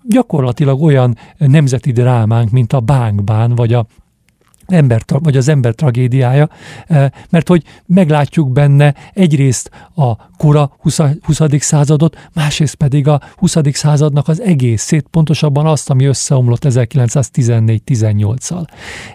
gyakorlatilag 0.09 0.83
olyan 0.83 1.17
nemzeti 1.39 1.93
drámánk, 1.93 2.51
mint 2.51 2.73
a 2.73 2.81
Bánkbán, 2.81 3.55
vagy 3.55 3.73
a 3.73 3.87
ember, 4.66 5.02
vagy 5.07 5.37
az 5.37 5.48
ember 5.48 5.74
tragédiája, 5.74 6.48
eh, 6.87 7.11
mert 7.31 7.48
hogy 7.48 7.62
meglátjuk 7.87 8.52
benne 8.52 8.94
egyrészt 9.12 9.70
a 9.94 10.16
kora 10.37 10.76
20. 10.79 11.00
20. 11.22 11.40
századot, 11.59 12.29
másrészt 12.33 12.74
pedig 12.74 13.09
a 13.09 13.20
20. 13.37 13.57
századnak 13.72 14.29
az 14.29 14.40
egészét, 14.40 15.07
pontosabban 15.11 15.66
azt, 15.66 15.90
ami 15.90 16.05
összeomlott 16.05 16.64
1914-18-szal. 16.64 18.66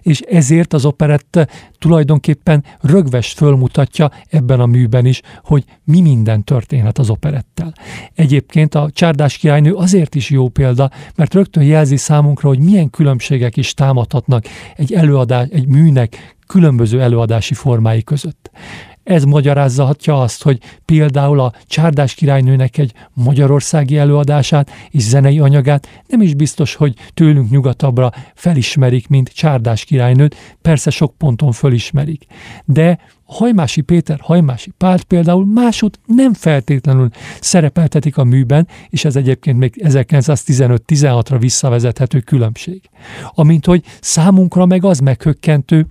És 0.01 0.19
ezért 0.19 0.73
az 0.73 0.85
operett 0.85 1.49
tulajdonképpen 1.79 2.63
rögvest 2.81 3.37
fölmutatja 3.37 4.11
ebben 4.29 4.59
a 4.59 4.65
műben 4.65 5.05
is, 5.05 5.21
hogy 5.43 5.63
mi 5.83 6.01
minden 6.01 6.43
történhet 6.43 6.97
az 6.97 7.09
operettel. 7.09 7.73
Egyébként 8.15 8.75
a 8.75 8.89
Csárdás 8.93 9.37
királynő 9.37 9.73
azért 9.73 10.15
is 10.15 10.29
jó 10.29 10.49
példa, 10.49 10.91
mert 11.15 11.33
rögtön 11.33 11.63
jelzi 11.63 11.97
számunkra, 11.97 12.47
hogy 12.47 12.59
milyen 12.59 12.89
különbségek 12.89 13.57
is 13.57 13.73
támadhatnak 13.73 14.45
egy 14.75 14.93
előadás, 14.93 15.40
egy 15.49 15.67
műnek 15.67 16.35
különböző 16.47 17.01
előadási 17.01 17.53
formái 17.53 18.03
között. 18.03 18.51
Ez 19.03 19.23
magyarázhatja 19.23 20.21
azt, 20.21 20.43
hogy 20.43 20.59
például 20.85 21.39
a 21.39 21.53
Csárdás 21.65 22.13
királynőnek 22.13 22.77
egy 22.77 22.93
magyarországi 23.13 23.97
előadását 23.97 24.69
és 24.89 25.03
zenei 25.03 25.39
anyagát 25.39 26.03
nem 26.07 26.21
is 26.21 26.33
biztos, 26.33 26.75
hogy 26.75 26.93
tőlünk 27.13 27.49
nyugatabbra 27.49 28.11
felismerik, 28.35 29.07
mint 29.07 29.29
Csárdás 29.29 29.83
királynőt, 29.83 30.57
persze 30.61 30.89
sok 30.89 31.17
ponton 31.17 31.51
fölismerik. 31.51 32.25
De 32.65 32.99
Hajmási 33.31 33.81
Péter, 33.81 34.19
Hajmási 34.21 34.71
Pált 34.77 35.03
például 35.03 35.45
másod 35.45 35.99
nem 36.05 36.33
feltétlenül 36.33 37.09
szerepeltetik 37.41 38.17
a 38.17 38.23
műben, 38.23 38.67
és 38.89 39.05
ez 39.05 39.15
egyébként 39.15 39.57
még 39.57 39.81
1915-16-ra 39.83 41.37
visszavezethető 41.39 42.19
különbség. 42.19 42.81
Amint 43.29 43.65
hogy 43.65 43.83
számunkra 44.01 44.65
meg 44.65 44.85
az 44.85 44.99
meghökkentő, 44.99 45.87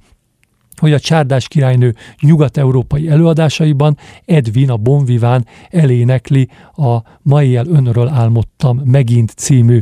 hogy 0.76 0.92
a 0.92 0.98
Csárdás 0.98 1.48
királynő 1.48 1.94
nyugat-európai 2.20 3.09
előadásaiban 3.09 3.96
Edwin 4.24 4.70
a 4.70 4.76
Bonviván 4.76 5.46
elénekli 5.70 6.48
a 6.72 6.98
Mai 7.22 7.57
el 7.57 7.66
önről 7.66 8.09
álmodtam 8.09 8.81
megint 8.85 9.31
című 9.31 9.81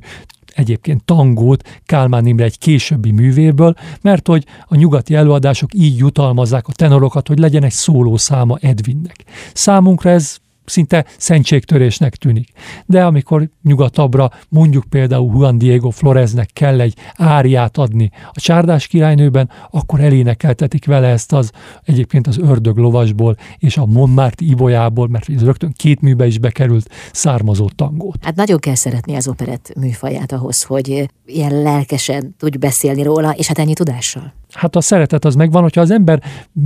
egyébként 0.54 1.04
tangót 1.04 1.80
Kálmán 1.84 2.26
Imre 2.26 2.44
egy 2.44 2.58
későbbi 2.58 3.10
művéből, 3.10 3.74
mert 4.00 4.26
hogy 4.26 4.44
a 4.66 4.76
nyugati 4.76 5.14
előadások 5.14 5.74
így 5.74 5.98
jutalmazzák 5.98 6.68
a 6.68 6.72
tenorokat, 6.72 7.28
hogy 7.28 7.38
legyen 7.38 7.64
egy 7.64 7.72
szólószáma 7.72 8.58
Edwinnek. 8.60 9.24
Számunkra 9.54 10.10
ez 10.10 10.38
szinte 10.68 11.04
szentségtörésnek 11.16 12.16
tűnik. 12.16 12.48
De 12.86 13.04
amikor 13.04 13.48
nyugatabbra 13.62 14.30
mondjuk 14.48 14.84
például 14.88 15.32
Juan 15.34 15.58
Diego 15.58 15.90
Floreznek 15.90 16.50
kell 16.52 16.80
egy 16.80 16.94
áriát 17.16 17.76
adni 17.76 18.10
a 18.32 18.40
csárdás 18.40 18.86
királynőben, 18.86 19.50
akkor 19.70 20.00
elénekeltetik 20.00 20.86
vele 20.86 21.08
ezt 21.08 21.32
az 21.32 21.50
egyébként 21.84 22.26
az 22.26 22.38
ördög 22.38 22.76
lovasból 22.76 23.36
és 23.58 23.76
a 23.76 23.86
Montmartre 23.86 24.46
ibolyából, 24.46 25.08
mert 25.08 25.28
ez 25.28 25.44
rögtön 25.44 25.72
két 25.76 26.00
műbe 26.00 26.26
is 26.26 26.38
bekerült 26.38 26.90
származó 27.12 27.68
tangót. 27.76 28.24
Hát 28.24 28.34
nagyon 28.34 28.58
kell 28.58 28.74
szeretni 28.74 29.14
az 29.14 29.28
operett 29.28 29.72
műfaját 29.76 30.32
ahhoz, 30.32 30.62
hogy 30.62 31.08
ilyen 31.26 31.62
lelkesen 31.62 32.34
tudj 32.38 32.56
beszélni 32.56 33.02
róla, 33.02 33.30
és 33.30 33.46
hát 33.46 33.58
ennyi 33.58 33.72
tudással 33.72 34.32
hát 34.54 34.76
a 34.76 34.80
szeretet 34.80 35.24
az 35.24 35.34
megvan, 35.34 35.62
hogyha 35.62 35.80
az 35.80 35.90
ember 35.90 36.22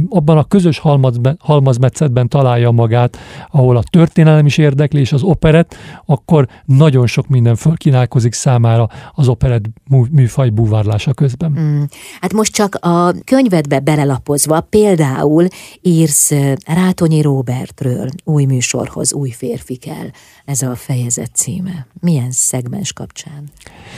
abban 0.08 0.38
a 0.38 0.44
közös 0.44 0.78
halmazben, 0.78 1.36
halmazmetszetben 1.40 2.28
találja 2.28 2.70
magát, 2.70 3.16
ahol 3.50 3.76
a 3.76 3.82
történelem 3.90 4.46
is 4.46 4.58
érdekli, 4.58 5.00
és 5.00 5.12
az 5.12 5.22
operet, 5.22 5.76
akkor 6.06 6.48
nagyon 6.64 7.06
sok 7.06 7.28
minden 7.28 7.56
fölkínálkozik 7.56 8.32
számára 8.32 8.88
az 9.12 9.28
operet 9.28 9.70
műfaj 10.10 10.48
búvárlása 10.48 11.12
közben. 11.12 11.50
Mm. 11.58 11.82
Hát 12.20 12.32
most 12.32 12.52
csak 12.52 12.74
a 12.80 13.12
könyvedbe 13.24 13.80
belelapozva 13.80 14.60
például 14.60 15.46
írsz 15.80 16.32
Rátonyi 16.66 17.20
Robertről, 17.20 18.08
új 18.24 18.44
műsorhoz, 18.44 19.12
új 19.12 19.30
férfi 19.30 19.76
kell. 19.76 20.06
Ez 20.44 20.62
a 20.62 20.74
fejezet 20.74 21.34
címe. 21.34 21.86
Milyen 22.00 22.30
szegmens 22.30 22.92
kapcsán 22.92 23.44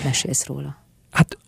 mesélsz 0.04 0.46
róla? 0.46 0.83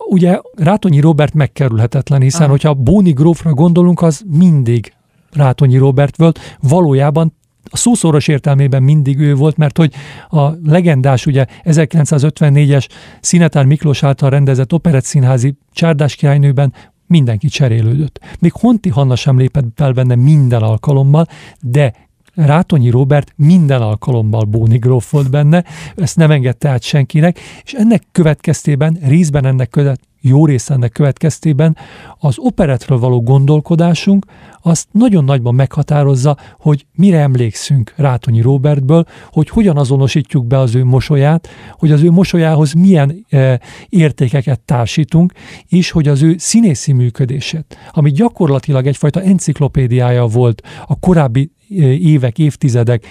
Ugye 0.09 0.41
Rátonyi 0.55 1.01
Robert 1.01 1.35
megkerülhetetlen, 1.35 2.21
hiszen 2.21 2.43
Aha. 2.43 2.51
hogyha 2.51 2.75
Bóni 2.75 3.11
grófra 3.11 3.55
gondolunk, 3.55 4.03
az 4.03 4.23
mindig 4.27 4.93
Rátonyi 5.33 5.77
Robert 5.77 6.17
volt. 6.17 6.39
Valójában 6.61 7.35
a 7.71 7.77
szószoros 7.77 8.29
értelmében 8.29 8.83
mindig 8.83 9.19
ő 9.19 9.35
volt, 9.35 9.57
mert 9.57 9.77
hogy 9.77 9.95
a 10.29 10.51
legendás, 10.65 11.27
ugye 11.27 11.47
1954-es 11.65 12.89
Szinetár 13.21 13.65
Miklós 13.65 14.03
által 14.03 14.31
rendezett 14.31 14.73
operettszínházi 14.73 15.55
Csárdás 15.73 16.15
királynőben 16.15 16.73
mindenki 17.07 17.49
cserélődött. 17.49 18.21
Még 18.39 18.53
Honti 18.53 18.89
Hanna 18.89 19.17
sem 19.17 19.39
lépett 19.39 19.65
fel 19.75 19.93
benne 19.93 20.15
minden 20.15 20.63
alkalommal, 20.63 21.27
de 21.61 21.93
Rátonyi 22.37 22.91
Robert 22.91 23.33
minden 23.37 23.83
alkalommal 23.83 24.45
Bóni 24.45 24.79
volt 25.11 25.31
benne, 25.31 25.65
ezt 25.97 26.17
nem 26.17 26.31
engedte 26.31 26.69
át 26.69 26.83
senkinek, 26.83 27.39
és 27.65 27.73
ennek 27.73 28.03
következtében 28.13 28.99
részben 29.03 29.45
ennek 29.47 29.69
között 29.69 30.01
jó 30.21 30.47
része 30.47 30.75
ennek 30.75 30.93
következtében 30.93 31.77
az 32.19 32.35
operetről 32.39 32.99
való 32.99 33.23
gondolkodásunk 33.23 34.25
azt 34.63 34.89
nagyon 34.93 35.25
nagyban 35.25 35.55
meghatározza, 35.55 36.37
hogy 36.59 36.87
mire 36.95 37.19
emlékszünk 37.19 37.93
Rátonyi 37.97 38.41
Robertből, 38.41 39.05
hogy 39.31 39.49
hogyan 39.49 39.77
azonosítjuk 39.77 40.47
be 40.47 40.59
az 40.59 40.75
ő 40.75 40.85
mosolyát, 40.85 41.49
hogy 41.73 41.93
az 41.93 42.03
ő 42.03 42.11
mosolyához 42.11 42.73
milyen 42.73 43.27
e, 43.29 43.61
értékeket 43.89 44.61
társítunk, 44.61 45.33
és 45.69 45.91
hogy 45.91 46.09
az 46.09 46.23
ő 46.23 46.35
színészi 46.39 46.93
működését, 46.93 47.79
ami 47.91 48.11
gyakorlatilag 48.11 48.87
egyfajta 48.87 49.23
enciklopédiája 49.23 50.27
volt 50.27 50.63
a 50.87 50.99
korábbi 50.99 51.51
évek, 51.69 52.39
évtizedek 52.39 53.07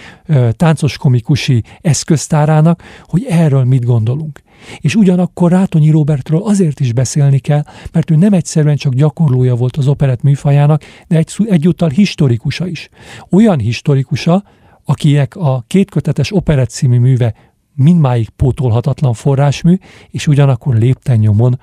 táncos 0.51 0.97
komikusi 0.97 1.63
eszköztárának, 1.81 2.83
hogy 3.03 3.25
erről 3.29 3.63
mit 3.63 3.85
gondolunk. 3.85 4.41
És 4.79 4.95
ugyanakkor 4.95 5.51
Rátonyi 5.51 5.89
Robertről 5.89 6.41
azért 6.43 6.79
is 6.79 6.93
beszélni 6.93 7.39
kell, 7.39 7.63
mert 7.91 8.11
ő 8.11 8.15
nem 8.15 8.33
egyszerűen 8.33 8.75
csak 8.75 8.93
gyakorlója 8.93 9.55
volt 9.55 9.77
az 9.77 9.87
operett 9.87 10.21
műfajának, 10.21 10.83
de 11.07 11.17
egy, 11.17 11.31
egyúttal 11.49 11.89
historikusa 11.89 12.67
is. 12.67 12.89
Olyan 13.31 13.59
historikusa, 13.59 14.43
akinek 14.85 15.35
a 15.35 15.63
kétkötetes 15.67 16.35
operett 16.35 16.69
című 16.69 16.99
műve 16.99 17.33
mindmáig 17.75 18.29
pótolhatatlan 18.29 19.13
forrásmű, 19.13 19.77
és 20.09 20.27
ugyanakkor 20.27 20.75
lépten 20.75 21.17
nyomon 21.17 21.59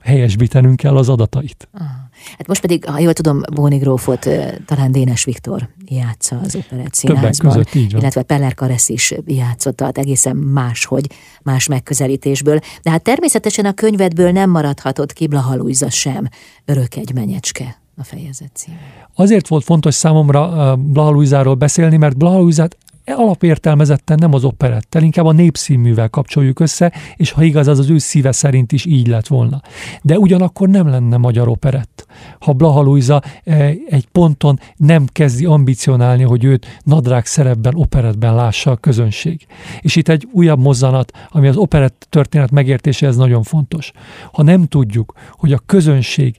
helyesbítenünk 0.00 0.76
kell 0.76 0.96
az 0.96 1.08
adatait. 1.08 1.68
Aha. 1.72 2.03
Hát 2.38 2.46
most 2.46 2.60
pedig, 2.60 2.84
ha 2.84 2.98
jól 2.98 3.12
tudom, 3.12 3.40
Bóni 3.54 3.76
Grófot 3.76 4.28
talán 4.66 4.92
Dénes 4.92 5.24
Viktor 5.24 5.68
játsza 5.86 6.40
az 6.44 6.54
operett 6.54 6.94
színházban, 6.94 7.64
illetve 7.72 8.22
Peller 8.22 8.54
Karesz 8.54 8.88
is 8.88 9.14
játszotta, 9.26 9.76
tehát 9.76 9.98
egészen 9.98 10.36
máshogy, 10.36 11.06
más 11.42 11.66
megközelítésbő. 11.66 12.60
De 12.82 12.90
hát 12.90 13.02
természetesen 13.02 13.64
a 13.64 13.72
könyvedből 13.72 14.30
nem 14.30 14.50
maradhatott 14.50 15.12
ki 15.12 15.26
Blahalújza 15.26 15.90
sem, 15.90 16.28
örök 16.64 16.96
egy 16.96 17.14
menyecske 17.14 17.78
a 17.96 18.04
fejezet 18.04 18.50
cím. 18.54 18.74
Azért 19.14 19.48
volt 19.48 19.64
fontos 19.64 19.94
számomra 19.94 20.76
Blahalújzáról 20.76 21.54
beszélni, 21.54 21.96
mert 21.96 22.16
Blahalújzát 22.16 22.76
alapértelmezetten 23.12 24.18
nem 24.20 24.34
az 24.34 24.44
operettel, 24.44 25.02
inkább 25.02 25.26
a 25.26 25.32
népszínművel 25.32 26.08
kapcsoljuk 26.08 26.60
össze, 26.60 26.92
és 27.16 27.30
ha 27.30 27.42
igaz, 27.42 27.68
az 27.68 27.78
az 27.78 27.90
ő 27.90 27.98
szíve 27.98 28.32
szerint 28.32 28.72
is 28.72 28.84
így 28.84 29.06
lett 29.06 29.26
volna. 29.26 29.60
De 30.02 30.18
ugyanakkor 30.18 30.68
nem 30.68 30.88
lenne 30.88 31.16
magyar 31.16 31.48
operett. 31.48 32.06
Ha 32.38 32.52
Blaha 32.52 32.80
Luisa 32.80 33.22
eh, 33.44 33.74
egy 33.88 34.06
ponton 34.12 34.58
nem 34.76 35.06
kezdi 35.12 35.44
ambicionálni, 35.44 36.22
hogy 36.22 36.44
őt 36.44 36.66
nadrág 36.84 37.26
szerepben, 37.26 37.74
operetben 37.74 38.34
lássa 38.34 38.70
a 38.70 38.76
közönség. 38.76 39.46
És 39.80 39.96
itt 39.96 40.08
egy 40.08 40.28
újabb 40.32 40.58
mozzanat, 40.58 41.12
ami 41.28 41.48
az 41.48 41.56
operett 41.56 42.06
történet 42.10 42.50
megértéséhez 42.50 43.16
nagyon 43.16 43.42
fontos. 43.42 43.92
Ha 44.32 44.42
nem 44.42 44.66
tudjuk, 44.66 45.12
hogy 45.30 45.52
a 45.52 45.62
közönség 45.66 46.36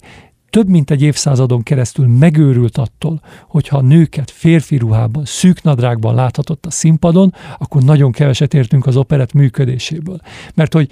több 0.56 0.70
mint 0.70 0.92
egy 0.92 1.02
évszázadon 1.02 1.64
keresztül 1.64 2.08
megőrült 2.08 2.78
attól, 2.78 3.22
hogyha 3.48 3.78
a 3.78 3.82
nőket 3.82 4.32
férfi 4.32 4.78
ruhában, 4.78 5.26
szűk 5.26 5.64
nadrágban 5.64 6.16
láthatott 6.16 6.66
a 6.66 6.72
színpadon, 6.72 7.34
akkor 7.58 7.84
nagyon 7.84 8.12
keveset 8.12 8.54
értünk 8.54 8.86
az 8.86 8.98
operett 8.98 9.34
működéséből. 9.34 10.20
Mert 10.54 10.74
hogy 10.74 10.90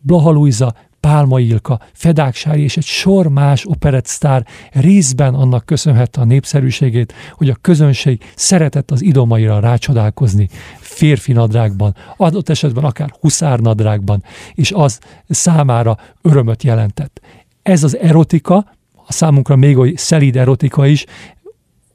Blaha 0.00 0.30
Luisa, 0.30 0.74
Pálma 1.00 1.40
Ilka, 1.40 1.80
Fedák 1.92 2.34
Sári 2.34 2.62
és 2.62 2.76
egy 2.76 2.84
sor 2.84 3.28
más 3.28 3.66
operettsztár 3.66 4.46
részben 4.72 5.34
annak 5.34 5.66
köszönhette 5.66 6.20
a 6.20 6.24
népszerűségét, 6.24 7.12
hogy 7.32 7.50
a 7.50 7.58
közönség 7.60 8.32
szeretett 8.34 8.90
az 8.90 9.02
idomaira 9.02 9.60
rácsodálkozni 9.60 10.48
férfi 10.78 11.32
nadrágban, 11.32 11.94
adott 12.16 12.48
esetben 12.48 12.84
akár 12.84 13.14
huszárnadrágban, 13.20 14.22
és 14.54 14.72
az 14.72 14.98
számára 15.28 15.98
örömöt 16.22 16.62
jelentett. 16.62 17.20
Ez 17.62 17.84
az 17.84 17.96
erotika, 17.96 18.76
a 19.08 19.12
számunkra 19.12 19.56
még 19.56 19.76
oly 19.76 19.92
szelíd 19.96 20.36
erotika 20.36 20.86
is, 20.86 21.04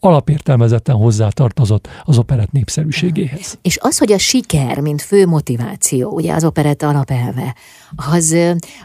alapértelmezetten 0.04 0.96
hozzátartozott 0.96 1.88
az 2.04 2.18
operett 2.18 2.52
népszerűségéhez. 2.52 3.58
És 3.62 3.78
az, 3.82 3.98
hogy 3.98 4.12
a 4.12 4.18
siker, 4.18 4.80
mint 4.80 5.02
fő 5.02 5.28
motiváció, 5.28 6.10
ugye 6.10 6.34
az 6.34 6.44
operett 6.44 6.82
alapelve, 6.82 7.56
az, 7.96 8.36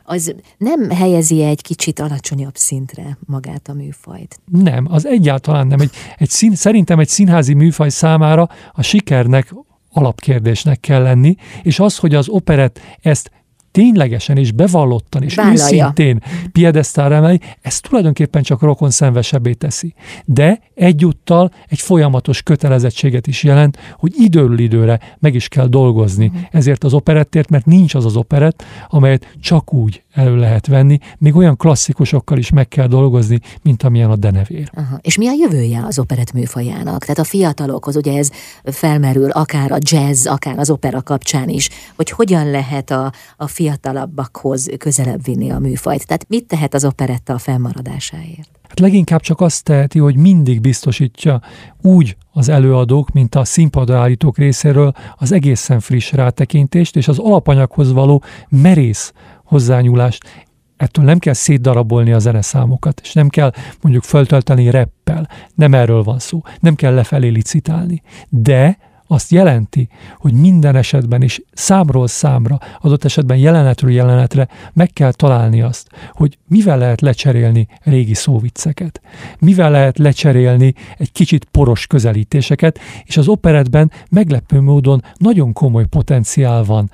az 0.04 0.34
nem 0.58 0.90
helyezi 0.90 1.42
egy 1.42 1.62
kicsit 1.62 2.00
alacsonyabb 2.00 2.56
szintre 2.56 3.18
magát 3.26 3.68
a 3.68 3.72
műfajt? 3.72 4.40
Nem, 4.44 4.86
az 4.90 5.06
egyáltalán 5.06 5.66
nem. 5.66 5.80
Egy, 5.80 5.90
egy 6.16 6.30
szín, 6.30 6.54
szerintem 6.54 6.98
egy 6.98 7.08
színházi 7.08 7.54
műfaj 7.54 7.88
számára 7.88 8.48
a 8.72 8.82
sikernek 8.82 9.54
alapkérdésnek 9.92 10.80
kell 10.80 11.02
lenni, 11.02 11.34
és 11.62 11.80
az, 11.80 11.96
hogy 11.96 12.14
az 12.14 12.28
operett 12.28 12.80
ezt 13.00 13.30
ténylegesen 13.70 14.36
és 14.36 14.52
bevallottan 14.52 15.22
és 15.22 15.34
Vállalja. 15.34 15.62
őszintén 15.62 16.20
piedesztára 16.52 17.14
emeli, 17.14 17.40
ez 17.60 17.80
tulajdonképpen 17.80 18.42
csak 18.42 18.62
rokon 18.62 18.90
szenvesebbé 18.90 19.52
teszi. 19.52 19.94
De 20.24 20.60
egyúttal 20.74 21.50
egy 21.68 21.80
folyamatos 21.80 22.42
kötelezettséget 22.42 23.26
is 23.26 23.42
jelent, 23.42 23.78
hogy 23.92 24.12
időről 24.16 24.58
időre 24.58 25.00
meg 25.18 25.34
is 25.34 25.48
kell 25.48 25.66
dolgozni 25.66 26.26
uh-huh. 26.26 26.42
ezért 26.50 26.84
az 26.84 26.94
operettért, 26.94 27.50
mert 27.50 27.66
nincs 27.66 27.94
az 27.94 28.04
az 28.04 28.16
operett, 28.16 28.64
amelyet 28.88 29.34
csak 29.40 29.72
úgy 29.72 30.02
elő 30.18 30.36
lehet 30.36 30.66
venni, 30.66 30.98
még 31.18 31.36
olyan 31.36 31.56
klasszikusokkal 31.56 32.38
is 32.38 32.50
meg 32.50 32.68
kell 32.68 32.86
dolgozni, 32.86 33.40
mint 33.62 33.82
amilyen 33.82 34.10
a 34.10 34.16
denevér. 34.16 34.70
Aha. 34.74 34.98
És 35.00 35.16
mi 35.18 35.28
a 35.28 35.32
jövője 35.38 35.84
az 35.84 35.98
operett 35.98 36.32
műfajának? 36.32 37.00
Tehát 37.00 37.18
a 37.18 37.24
fiatalokhoz, 37.24 37.96
ugye 37.96 38.18
ez 38.18 38.30
felmerül 38.64 39.30
akár 39.30 39.72
a 39.72 39.78
jazz, 39.80 40.26
akár 40.26 40.58
az 40.58 40.70
opera 40.70 41.02
kapcsán 41.02 41.48
is, 41.48 41.68
hogy 41.96 42.10
hogyan 42.10 42.50
lehet 42.50 42.90
a, 42.90 43.12
a 43.36 43.46
fiatalabbakhoz 43.46 44.68
közelebb 44.78 45.24
vinni 45.24 45.50
a 45.50 45.58
műfajt. 45.58 46.06
Tehát 46.06 46.28
mit 46.28 46.46
tehet 46.46 46.74
az 46.74 46.84
operetta 46.84 47.34
a 47.34 47.38
fennmaradásáért? 47.38 48.58
Hát 48.68 48.80
leginkább 48.80 49.20
csak 49.20 49.40
azt 49.40 49.64
teheti, 49.64 49.98
hogy 49.98 50.16
mindig 50.16 50.60
biztosítja 50.60 51.40
úgy 51.82 52.16
az 52.32 52.48
előadók, 52.48 53.10
mint 53.10 53.34
a 53.34 53.44
színpadra 53.44 53.98
állítók 53.98 54.38
részéről 54.38 54.92
az 55.16 55.32
egészen 55.32 55.80
friss 55.80 56.12
rátekintést 56.12 56.96
és 56.96 57.08
az 57.08 57.18
alapanyaghoz 57.18 57.92
való 57.92 58.22
merész 58.48 59.12
hozzányúlást. 59.48 60.46
Ettől 60.76 61.04
nem 61.04 61.18
kell 61.18 61.32
szétdarabolni 61.32 62.12
a 62.12 62.18
zeneszámokat, 62.18 63.00
és 63.02 63.12
nem 63.12 63.28
kell 63.28 63.52
mondjuk 63.80 64.04
föltölteni 64.04 64.70
reppel, 64.70 65.28
nem 65.54 65.74
erről 65.74 66.02
van 66.02 66.18
szó, 66.18 66.42
nem 66.60 66.74
kell 66.74 66.94
lefelé 66.94 67.28
licitálni. 67.28 68.02
De 68.28 68.78
azt 69.08 69.30
jelenti, 69.30 69.88
hogy 70.18 70.32
minden 70.32 70.76
esetben 70.76 71.22
is 71.22 71.40
számról 71.52 72.06
számra, 72.06 72.58
adott 72.80 73.04
esetben 73.04 73.36
jelenetről 73.36 73.90
jelenetre 73.90 74.48
meg 74.72 74.90
kell 74.92 75.12
találni 75.12 75.62
azt, 75.62 75.88
hogy 76.12 76.38
mivel 76.46 76.78
lehet 76.78 77.00
lecserélni 77.00 77.68
régi 77.82 78.14
szóvicceket, 78.14 79.00
mivel 79.38 79.70
lehet 79.70 79.98
lecserélni 79.98 80.74
egy 80.98 81.12
kicsit 81.12 81.44
poros 81.44 81.86
közelítéseket, 81.86 82.78
és 83.04 83.16
az 83.16 83.28
operetben 83.28 83.92
meglepő 84.10 84.60
módon 84.60 85.02
nagyon 85.16 85.52
komoly 85.52 85.86
potenciál 85.86 86.64
van 86.64 86.90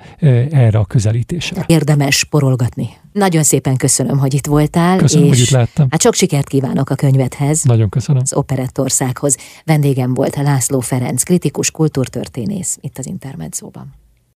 erre 0.51 0.77
a 0.77 0.85
közelítésre. 0.85 1.63
Érdemes 1.67 2.23
porolgatni. 2.23 2.89
Nagyon 3.15 3.43
szépen 3.43 3.75
köszönöm, 3.75 4.17
hogy 4.17 4.33
itt 4.33 4.45
voltál. 4.45 4.97
Köszönöm, 4.97 5.27
és 5.27 5.31
hogy 5.31 5.39
itt 5.39 5.49
lettem. 5.49 5.87
Hát 5.89 6.01
sok 6.01 6.13
sikert 6.13 6.47
kívánok 6.47 6.89
a 6.89 6.95
könyvedhez. 6.95 7.63
Nagyon 7.63 7.89
köszönöm. 7.89 8.21
Az 8.21 8.33
Operettországhoz. 8.33 9.37
Vendégem 9.65 10.13
volt 10.13 10.35
László 10.35 10.79
Ferenc, 10.79 11.23
kritikus 11.23 11.71
kultúrtörténész 11.71 12.77
itt 12.81 12.97
az 12.97 13.05
Intermedzóban. 13.07 13.93